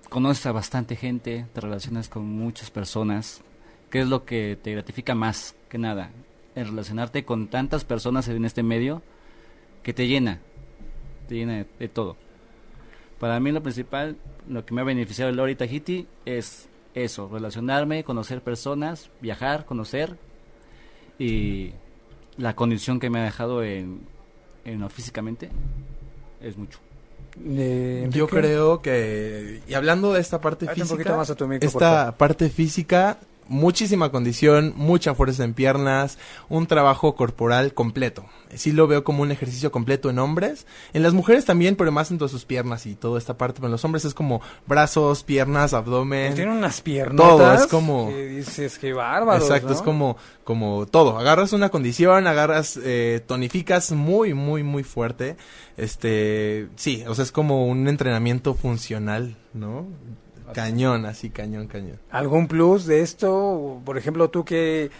[0.07, 3.41] conoces a bastante gente, te relacionas con muchas personas.
[3.95, 6.09] ¿Qué es lo que te gratifica más que nada?
[6.53, 9.01] El relacionarte con tantas personas en este medio
[9.83, 10.41] que te llena,
[11.29, 12.17] te llena de, de todo.
[13.21, 14.17] Para mí lo principal,
[14.49, 20.17] lo que me ha beneficiado el Lori Tahiti es eso, relacionarme, conocer personas, viajar, conocer
[21.17, 21.71] y
[22.35, 24.01] la condición que me ha dejado en,
[24.65, 25.49] en lo físicamente
[26.41, 26.79] es mucho.
[27.45, 31.35] Eh, Yo creo que, y hablando de esta parte Hazte un física, poquito más a
[31.35, 36.17] tu esta parte física, muchísima condición, mucha fuerza en piernas,
[36.49, 38.25] un trabajo corporal completo.
[38.53, 42.09] Sí lo veo como un ejercicio completo en hombres, en las mujeres también, pero más
[42.11, 45.23] en todas sus piernas y toda esta parte, pero en los hombres es como brazos,
[45.23, 46.33] piernas, abdomen.
[46.35, 47.17] Tiene unas piernas.
[47.17, 49.43] Todo, es como- Que dices, qué bárbaro.
[49.43, 51.17] Exacto, es como, como todo.
[51.17, 55.35] Agarras una condición, agarras, eh, tonificas muy, muy, muy fuerte.
[55.77, 59.85] Este, sí, o sea, es como un entrenamiento funcional, ¿no?
[60.53, 61.99] Cañón, así, cañón, cañón.
[62.11, 63.81] ¿Algún plus de esto?
[63.83, 64.91] Por ejemplo, tú que,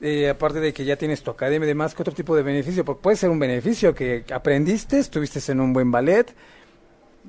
[0.00, 2.84] eh, aparte de que ya tienes tu academia y demás, ¿qué otro tipo de beneficio?
[2.84, 6.34] Porque puede ser un beneficio que aprendiste, estuviste en un buen ballet,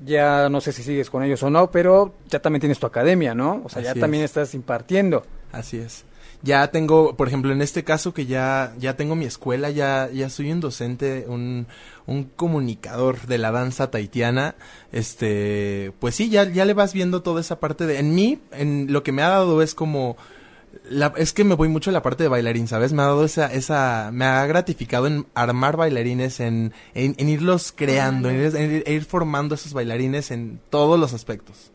[0.05, 3.33] ya no sé si sigues con ellos o no, pero ya también tienes tu academia,
[3.35, 3.61] ¿no?
[3.65, 4.31] O sea, ya también es.
[4.31, 5.25] estás impartiendo.
[5.51, 6.05] Así es.
[6.41, 10.29] Ya tengo, por ejemplo, en este caso que ya, ya tengo mi escuela, ya, ya
[10.29, 11.67] soy un docente, un,
[12.05, 14.55] un comunicador de la danza taitiana,
[14.93, 18.87] este, pues sí, ya, ya le vas viendo toda esa parte de, en mí, en
[18.89, 20.15] lo que me ha dado es como,
[20.89, 22.93] la, es que me voy mucho a la parte de bailarín, ¿sabes?
[22.93, 27.73] Me ha dado esa, esa, me ha gratificado en armar bailarines, en, en, en irlos
[27.75, 31.71] creando, en en ir formando esos bailarines en todos los aspectos.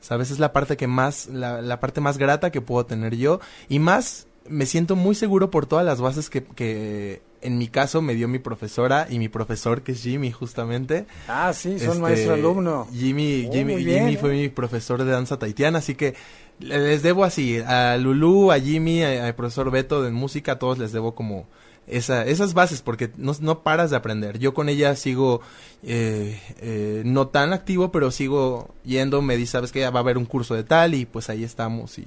[0.00, 0.30] ¿Sabes?
[0.30, 3.40] Es la parte que más, la, la parte más grata que puedo tener yo.
[3.68, 8.02] Y más, me siento muy seguro por todas las bases que, que en mi caso
[8.02, 11.06] me dio mi profesora y mi profesor, que es Jimmy, justamente.
[11.28, 12.86] Ah, sí, son Este, maestro-alumno.
[12.92, 14.18] Jimmy, Oh, Jimmy, bien, Jimmy ¿eh?
[14.18, 16.14] fue mi profesor de danza taitiana, así que
[16.60, 20.78] le- les debo así, a Lulú, a Jimmy, al profesor Beto de música, a todos
[20.78, 21.46] les debo como
[21.86, 24.38] esa, esas bases, porque no, no paras de aprender.
[24.38, 25.40] Yo con ella sigo,
[25.82, 30.02] eh, eh, no tan activo, pero sigo yendo, me dice, sabes que ya va a
[30.02, 32.06] haber un curso de tal, y pues ahí estamos, y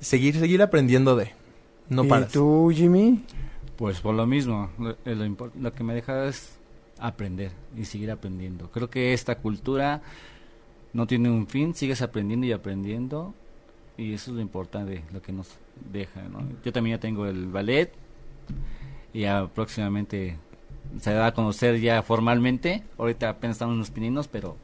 [0.00, 1.32] seguir, seguir aprendiendo de,
[1.88, 2.32] no ¿Y paras.
[2.32, 3.24] tú, Jimmy?
[3.76, 6.58] Pues por lo mismo, lo, eh, lo que me deja es
[6.98, 8.70] aprender y seguir aprendiendo.
[8.70, 10.02] Creo que esta cultura
[10.92, 13.34] no tiene un fin, sigues aprendiendo y aprendiendo
[13.96, 15.48] y eso es lo importante, lo que nos
[15.92, 16.22] deja.
[16.22, 16.42] ¿no?
[16.64, 17.92] Yo también ya tengo el ballet
[18.48, 18.79] y
[19.12, 20.38] ya próximamente
[21.00, 22.82] se da a conocer ya formalmente.
[22.98, 24.56] Ahorita apenas estamos en los pininos, pero...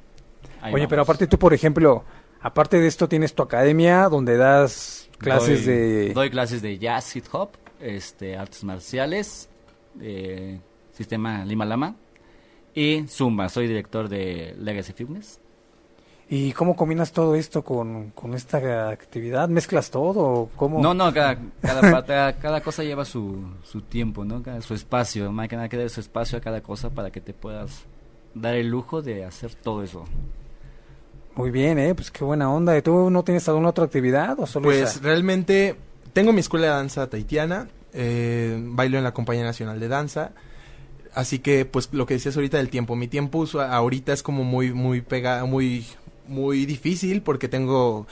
[0.73, 2.05] Oye, pero aparte tú, por ejemplo,
[2.41, 6.13] aparte de esto tienes tu academia donde das clases Doy- de...
[6.15, 9.49] Doy clases de jazz, hip hop, este, artes marciales,
[10.01, 10.59] eh,
[10.93, 11.95] sistema Lima Lama
[12.75, 13.49] y Zumba.
[13.49, 15.41] Soy director de Legacy Fitness.
[16.29, 19.49] ¿Y cómo combinas todo esto con, con esta actividad?
[19.49, 20.49] ¿Mezclas todo?
[20.57, 20.81] ¿Cómo?
[20.83, 24.43] No, no, cada, cada, parte- cada, cada cosa lleva su, su tiempo, ¿no?
[24.43, 25.31] Cada- su espacio.
[25.31, 27.85] Más que nada que dar su espacio a cada cosa para que te puedas
[28.35, 30.05] dar el lujo de hacer todo eso.
[31.37, 31.95] Muy bien, ¿eh?
[31.95, 32.77] Pues qué buena onda.
[32.77, 35.01] ¿Y tú no tienes alguna otra actividad o solo Pues esa?
[35.01, 35.77] realmente
[36.13, 40.33] tengo mi escuela de danza tahitiana, eh, bailo en la Compañía Nacional de Danza,
[41.15, 44.73] así que pues lo que decías ahorita del tiempo, mi tiempo ahorita es como muy
[44.73, 45.85] muy pega, muy
[46.29, 48.07] muy difícil porque tengo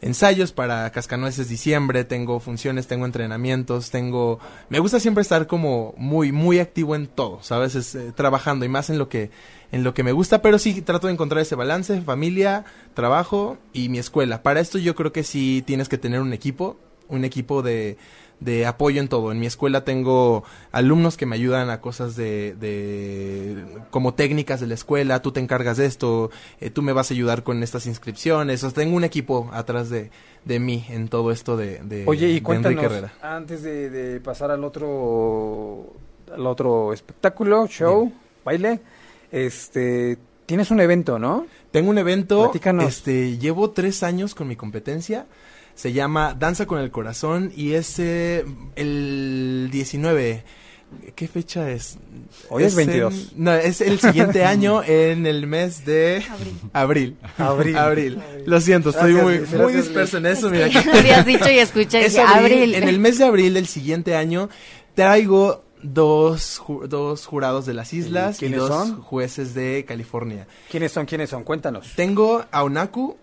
[0.00, 6.32] ensayos para Cascanueces diciembre, tengo funciones, tengo entrenamientos, tengo me gusta siempre estar como muy
[6.32, 7.74] muy activo en todo, ¿sabes?
[7.74, 9.30] Es, eh, trabajando y más en lo que
[9.72, 12.64] en lo que me gusta, pero sí trato de encontrar ese balance, familia,
[12.94, 14.42] trabajo y mi escuela.
[14.42, 16.76] Para esto yo creo que sí tienes que tener un equipo
[17.10, 17.98] un equipo de,
[18.40, 19.32] de apoyo en todo.
[19.32, 24.66] En mi escuela tengo alumnos que me ayudan a cosas de, de como técnicas de
[24.66, 26.30] la escuela, tú te encargas de esto,
[26.60, 28.64] eh, tú me vas a ayudar con estas inscripciones.
[28.64, 30.10] O sea, tengo un equipo atrás de,
[30.44, 33.12] de mí en todo esto de, de, Oye, y de Enrique cuéntanos, Herrera.
[33.22, 35.92] antes de, de pasar al otro,
[36.32, 38.10] al otro espectáculo, show,
[38.44, 38.80] baile,
[39.30, 40.16] este,
[40.46, 41.46] tienes un evento, ¿no?
[41.70, 42.86] Tengo un evento, Platícanos.
[42.86, 45.26] este, llevo tres años con mi competencia,
[45.80, 48.44] se llama Danza con el Corazón y es eh,
[48.76, 50.44] el 19.
[51.14, 51.96] ¿Qué fecha es?
[52.48, 53.32] Hoy es en- 22.
[53.36, 56.22] no, es el siguiente año en el mes de
[56.74, 57.16] Abril.
[57.38, 57.76] abril.
[57.78, 58.18] Abril.
[58.44, 60.48] Lo siento, estoy Gracias, muy, muy disperso en Es eso.
[60.50, 62.74] que Mira, ya lo habías dicho y escuché es abril, abril.
[62.74, 64.50] En el mes de abril del siguiente año
[64.94, 69.00] traigo dos, ju- dos jurados de las islas y quiénes dos son?
[69.00, 70.46] jueces de California.
[70.70, 71.06] ¿Quiénes son?
[71.06, 71.44] ¿Quiénes son?
[71.44, 71.92] Cuéntanos.
[71.96, 73.16] Tengo a Onaku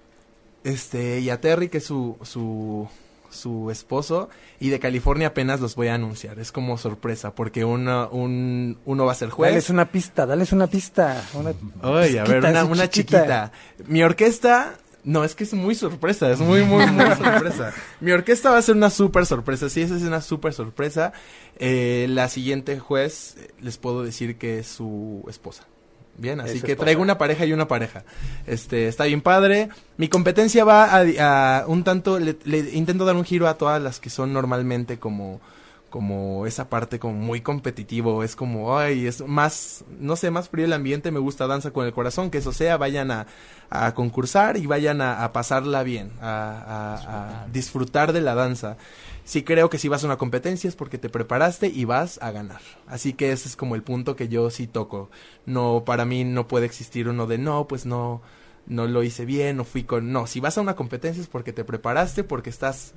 [0.67, 2.89] este, y a Terry, que es su, su,
[3.29, 6.39] su esposo, y de California apenas los voy a anunciar.
[6.39, 9.51] Es como sorpresa, porque uno, un, uno va a ser juez.
[9.51, 11.23] Dales una pista, dales una pista.
[11.33, 13.53] Una Ay, a ver, una, una chiquita.
[13.85, 14.73] Mi orquesta,
[15.05, 17.73] no, es que es muy sorpresa, es muy, muy, muy sorpresa.
[18.01, 21.13] Mi orquesta va a ser una súper sorpresa, sí, esa es una súper sorpresa.
[21.59, 25.63] Eh, la siguiente juez, eh, les puedo decir que es su esposa.
[26.17, 28.03] Bien, así que traigo una pareja y una pareja.
[28.47, 29.69] Este, está bien padre.
[29.97, 33.81] Mi competencia va a, a un tanto, le, le intento dar un giro a todas
[33.81, 35.39] las que son normalmente como,
[35.89, 40.65] como esa parte como muy competitivo, es como, ay, es más, no sé, más frío
[40.65, 43.27] el ambiente, me gusta danza con el corazón, que eso sea, vayan a,
[43.69, 48.77] a concursar y vayan a, a pasarla bien, a disfrutar de la danza.
[49.27, 52.31] Sí creo que si vas a una competencia es porque te preparaste y vas a
[52.31, 52.61] ganar.
[52.87, 55.09] Así que ese es como el punto que yo sí toco.
[55.45, 58.21] No, para mí no puede existir uno de no, pues no,
[58.67, 60.13] no lo hice bien, no fui con...
[60.13, 62.93] No, si vas a una competencia es porque te preparaste, porque estás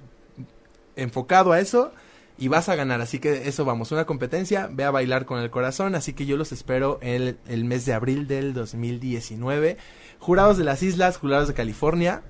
[0.95, 1.91] enfocado a eso
[2.39, 3.01] y vas a ganar.
[3.01, 5.97] Así que eso vamos, una competencia, ve a bailar con el corazón.
[5.97, 9.79] Así que yo los espero el, el mes de abril del 2019.
[10.21, 12.23] Jurados de las islas, jurados de California.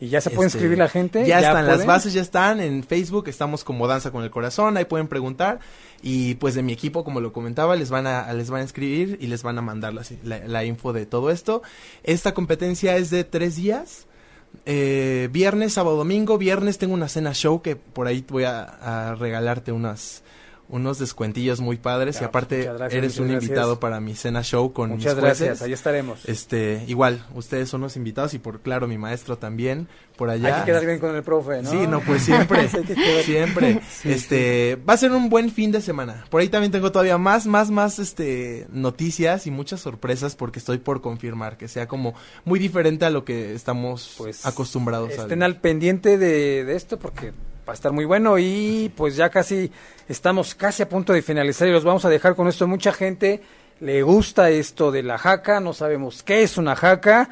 [0.00, 1.26] ¿Y ya se puede Este, inscribir la gente?
[1.26, 4.84] Ya, están, las bases ya están en Facebook, estamos como Danza con el Corazón, ahí
[4.84, 5.58] pueden preguntar
[6.02, 9.18] y pues de mi equipo, como lo comentaba, les van a, les van a escribir
[9.20, 11.62] y les van a mandar la, la- la info de todo esto.
[12.04, 14.06] Esta competencia es de tres días,
[14.66, 18.62] eh, viernes, sábado, domingo, viernes tengo una cena show que por ahí voy a,
[19.10, 20.22] a regalarte unas
[20.68, 23.44] unos descuentillos muy padres y aparte gracias, eres un gracias.
[23.44, 25.40] invitado para mi cena show con Muchas mis jueces.
[25.46, 26.24] gracias, ahí estaremos.
[26.26, 30.56] Este, igual, ustedes son los invitados y por claro mi maestro también por allá.
[30.56, 31.70] Hay que quedar bien con el profe, ¿no?
[31.70, 32.68] Sí, no, pues siempre,
[33.24, 33.80] siempre.
[33.90, 36.24] Sí, este, va a ser un buen fin de semana.
[36.28, 40.78] Por ahí también tengo todavía más, más, más, este, noticias y muchas sorpresas porque estoy
[40.78, 42.14] por confirmar que sea como
[42.44, 46.98] muy diferente a lo que estamos Pues, acostumbrados a Estén al pendiente de, de esto
[46.98, 47.32] porque
[47.68, 49.70] va a estar muy bueno y pues ya casi
[50.08, 52.66] estamos casi a punto de finalizar y los vamos a dejar con esto.
[52.66, 53.42] Mucha gente
[53.80, 57.28] le gusta esto de la jaca, no sabemos qué es una jaca,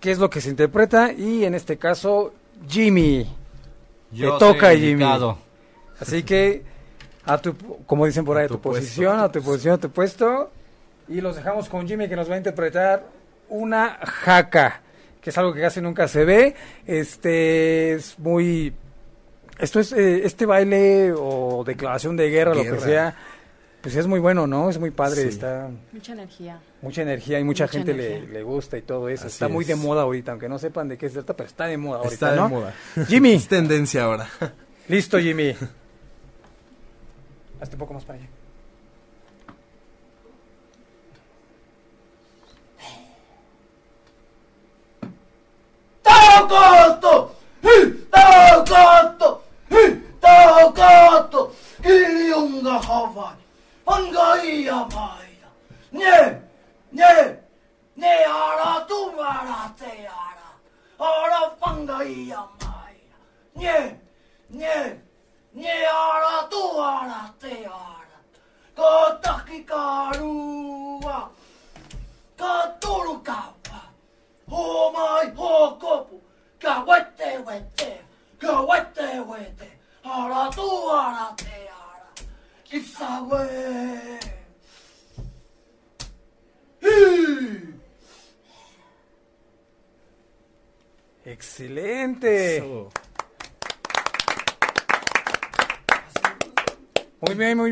[0.00, 2.32] qué es lo que se interpreta y en este caso
[2.66, 3.28] Jimmy.
[4.10, 5.04] Yo Te toca, Jimmy.
[6.00, 6.62] Así que
[7.26, 7.54] a tu,
[7.84, 8.80] como dicen por ahí, a tu tu, puesto.
[8.80, 10.50] posición, a tu posición, a tu puesto
[11.06, 13.04] y los dejamos con Jimmy que nos va a interpretar
[13.50, 14.80] una jaca,
[15.20, 16.54] que es algo que casi nunca se ve.
[16.86, 18.72] Este es muy
[19.58, 22.80] esto es eh, este baile o declaración de guerra, lo que Guerra.
[22.86, 23.16] sea,
[23.80, 24.70] pues es muy bueno, ¿no?
[24.70, 25.28] Es muy padre, Sí.
[25.28, 26.60] está Mucha energía.
[26.82, 29.26] mucha energía y mucha, Mucha gente le, le gusta y todo eso.
[29.26, 31.66] Así está muy de moda ahorita, aunque no sepan de qué se trata, pero está
[31.66, 32.48] de moda ahorita, Está de ¿no?
[32.48, 32.74] moda.
[33.06, 34.28] Jimmy, Es tendencia ahora.
[34.88, 35.54] listo, Jimmy.
[37.60, 38.28] Hazte un poco más para allá.
[50.28, 51.52] Takato,
[51.82, 53.44] Kiriunga Hawaii,
[53.86, 55.48] Pangaia Maya,
[55.92, 56.40] Ne,
[56.92, 57.36] Ne,
[57.96, 60.50] Ne Ara Tumara Te Ara,
[61.00, 63.18] Ara Pangaia Maya,
[63.56, 63.96] Ne,
[64.50, 64.96] Ne,
[65.54, 66.57] Ne Ara Tumara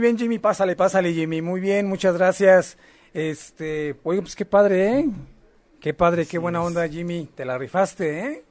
[0.06, 0.38] bien, Jimmy.
[0.38, 1.42] Pásale, pásale, Jimmy.
[1.42, 2.78] Muy bien, muchas gracias.
[3.12, 5.06] Este, oye, pues qué padre, ¿eh?
[5.80, 7.28] Qué padre, qué buena onda, Jimmy.
[7.34, 8.44] Te la rifaste, ¿eh?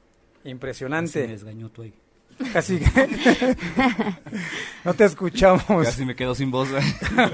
[0.44, 1.26] Me Impresionante.
[1.26, 1.94] desgañó tú ahí.
[2.52, 2.86] Casi que...
[4.84, 5.84] no te escuchamos.
[5.84, 6.68] Casi me quedo sin voz.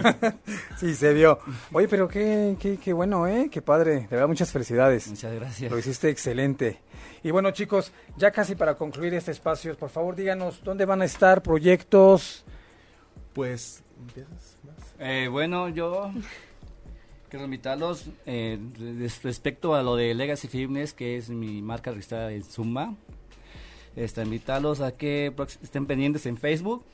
[0.79, 1.41] sí, se vio.
[1.73, 3.49] Oye, pero qué, qué, qué bueno, ¿eh?
[3.51, 4.03] Qué padre.
[4.03, 5.09] De verdad, muchas felicidades.
[5.09, 5.68] Muchas gracias.
[5.68, 6.81] Lo hiciste excelente.
[7.25, 11.07] Y bueno, chicos, ya casi para concluir este espacio, por favor, díganos dónde van a
[11.07, 12.45] estar proyectos.
[13.33, 13.82] Pues,
[14.98, 16.11] Eh, bueno, yo
[17.28, 18.59] quiero invitarlos eh,
[18.98, 22.94] res- respecto a lo de Legacy Fitness, que es mi marca registrada en Zumba.
[23.96, 26.84] Este, invitarlos a que estén pendientes en Facebook.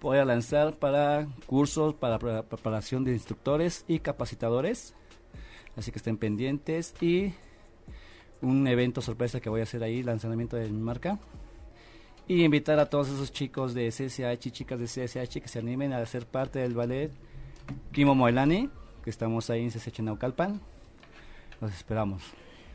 [0.00, 4.94] Voy a lanzar para cursos para pre- preparación de instructores y capacitadores.
[5.76, 7.32] Así que estén pendientes y
[8.40, 11.18] un evento sorpresa que voy a hacer ahí, lanzamiento de mi marca.
[12.28, 15.92] Y invitar a todos esos chicos de CSH y chicas de CSH que se animen
[15.94, 17.10] a ser parte del ballet
[17.92, 18.68] Kimo Moelani,
[19.02, 20.60] que estamos ahí en CSH Naucalpan.
[21.60, 22.22] Los esperamos.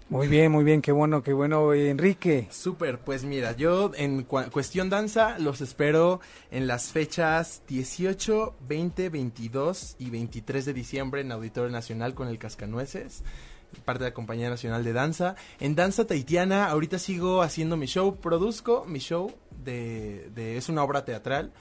[0.09, 2.47] Muy bien, muy bien, qué bueno, qué bueno, Enrique.
[2.51, 6.19] Súper, pues mira, yo en cua- cuestión danza los espero
[6.51, 12.37] en las fechas 18, 20, 22 y 23 de diciembre en Auditorio Nacional con el
[12.37, 13.23] Cascanueces,
[13.85, 15.35] parte de la Compañía Nacional de Danza.
[15.59, 19.31] En Danza Tahitiana, ahorita sigo haciendo mi show, produzco mi show,
[19.63, 21.51] de, de- es una obra teatral.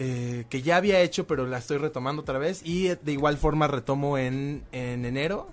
[0.00, 2.62] eh, que ya había hecho, pero la estoy retomando otra vez.
[2.64, 5.48] Y de igual forma retomo en, en enero.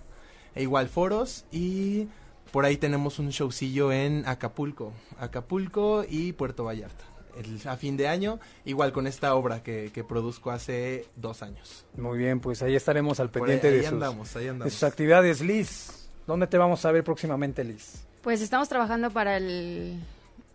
[0.53, 1.45] E igual foros.
[1.51, 2.07] Y
[2.51, 4.93] por ahí tenemos un showcillo en Acapulco.
[5.19, 7.03] Acapulco y Puerto Vallarta.
[7.38, 11.86] El, a fin de año, igual con esta obra que, que produzco hace dos años.
[11.97, 14.49] Muy bien, pues ahí estaremos al Por ahí, pendiente ahí de, sus, andamos, ahí de
[14.51, 14.73] andamos.
[14.73, 15.41] sus actividades.
[15.41, 18.05] Liz, ¿dónde te vamos a ver próximamente, Liz?
[18.21, 19.99] Pues estamos trabajando para el,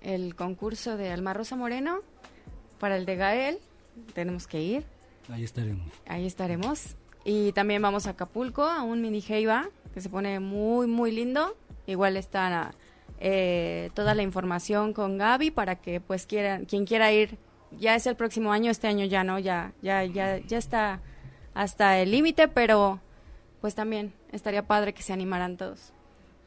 [0.03, 2.01] el concurso de Alma Rosa Moreno,
[2.79, 3.59] para el de Gael,
[4.15, 4.85] tenemos que ir,
[5.29, 5.87] Ahí estaremos.
[6.07, 6.97] ahí estaremos.
[7.25, 11.55] Y también vamos a Acapulco, a un mini Heiba, que se pone muy, muy lindo.
[11.87, 12.73] Igual está
[13.21, 17.39] eh, toda la información con Gaby para que pues quieran, quien quiera ir,
[17.79, 21.01] ya es el próximo año, este año ya no, ya, ya, ya, ya está
[21.55, 23.01] hasta el límite, pero
[23.61, 25.93] pues también estaría padre que se animaran todos.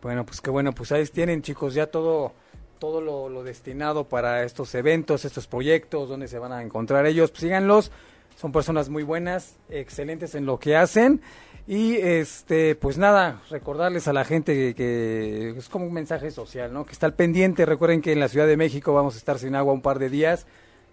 [0.01, 2.33] Bueno, pues qué bueno, pues ahí tienen chicos ya todo
[2.79, 7.31] todo lo, lo destinado para estos eventos, estos proyectos, donde se van a encontrar ellos,
[7.31, 7.93] pues síganlos,
[8.35, 11.21] son personas muy buenas, excelentes en lo que hacen
[11.67, 16.73] y este pues nada, recordarles a la gente que, que es como un mensaje social,
[16.73, 16.85] ¿no?
[16.85, 19.55] Que está al pendiente, recuerden que en la Ciudad de México vamos a estar sin
[19.55, 20.45] agua un par de días,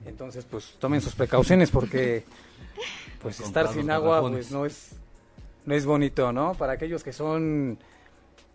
[0.07, 2.24] entonces pues tomen sus precauciones porque
[3.22, 4.93] pues estar sin agua pues no es
[5.66, 6.55] no es bonito, ¿no?
[6.55, 7.78] Para aquellos que son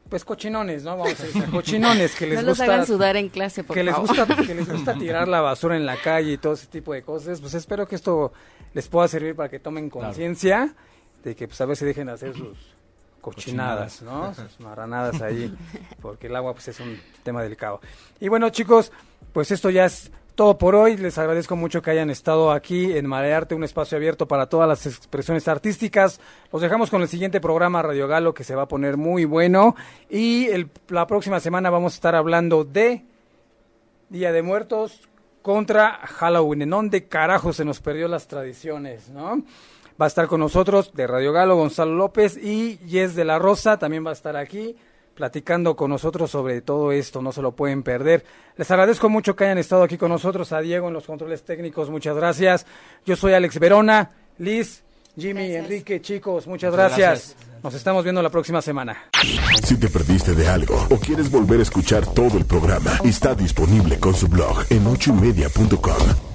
[0.10, 0.98] pues cochinones, ¿no?
[0.98, 3.84] Vamos a decir, cochinones que les no los gusta hagan sudar en clase, por que
[3.84, 4.16] les favor.
[4.16, 7.02] gusta que les gusta tirar la basura en la calle y todo ese tipo de
[7.02, 8.32] cosas, pues espero que esto
[8.74, 10.76] les pueda servir para que tomen conciencia
[11.24, 12.76] de que pues a veces dejen de hacer sus
[13.22, 14.34] cochinadas, ¿no?
[14.36, 15.52] Sus marranadas ahí,
[16.02, 17.82] porque el agua pues es un tema delicado.
[18.20, 18.92] Y bueno, chicos,
[19.34, 20.98] pues esto ya es todo por hoy.
[20.98, 24.86] Les agradezco mucho que hayan estado aquí en Marearte, un espacio abierto para todas las
[24.86, 26.20] expresiones artísticas.
[26.52, 29.76] Los dejamos con el siguiente programa Radio Galo que se va a poner muy bueno.
[30.10, 30.48] Y
[30.90, 33.06] la próxima semana vamos a estar hablando de
[34.10, 35.08] Día de Muertos
[35.42, 36.64] contra Halloween.
[36.64, 39.44] ¿En dónde carajo se nos perdió las tradiciones, no?
[40.00, 43.80] Va a estar con nosotros de Radio Galo Gonzalo López y Yes de la Rosa
[43.80, 44.76] también va a estar aquí
[45.16, 48.24] platicando con nosotros sobre todo esto, no se lo pueden perder.
[48.58, 51.90] Les agradezco mucho que hayan estado aquí con nosotros, a Diego en los controles técnicos,
[51.90, 52.66] muchas gracias.
[53.06, 54.84] Yo soy Alex Verona, Liz,
[55.18, 55.64] Jimmy, Gracias.
[55.66, 57.36] Enrique, chicos, muchas, Muchas gracias.
[57.36, 57.64] gracias.
[57.64, 58.96] Nos estamos viendo la próxima semana.
[59.64, 63.98] Si te perdiste de algo o quieres volver a escuchar todo el programa, está disponible
[64.00, 66.35] con su blog en ochoymedia.com.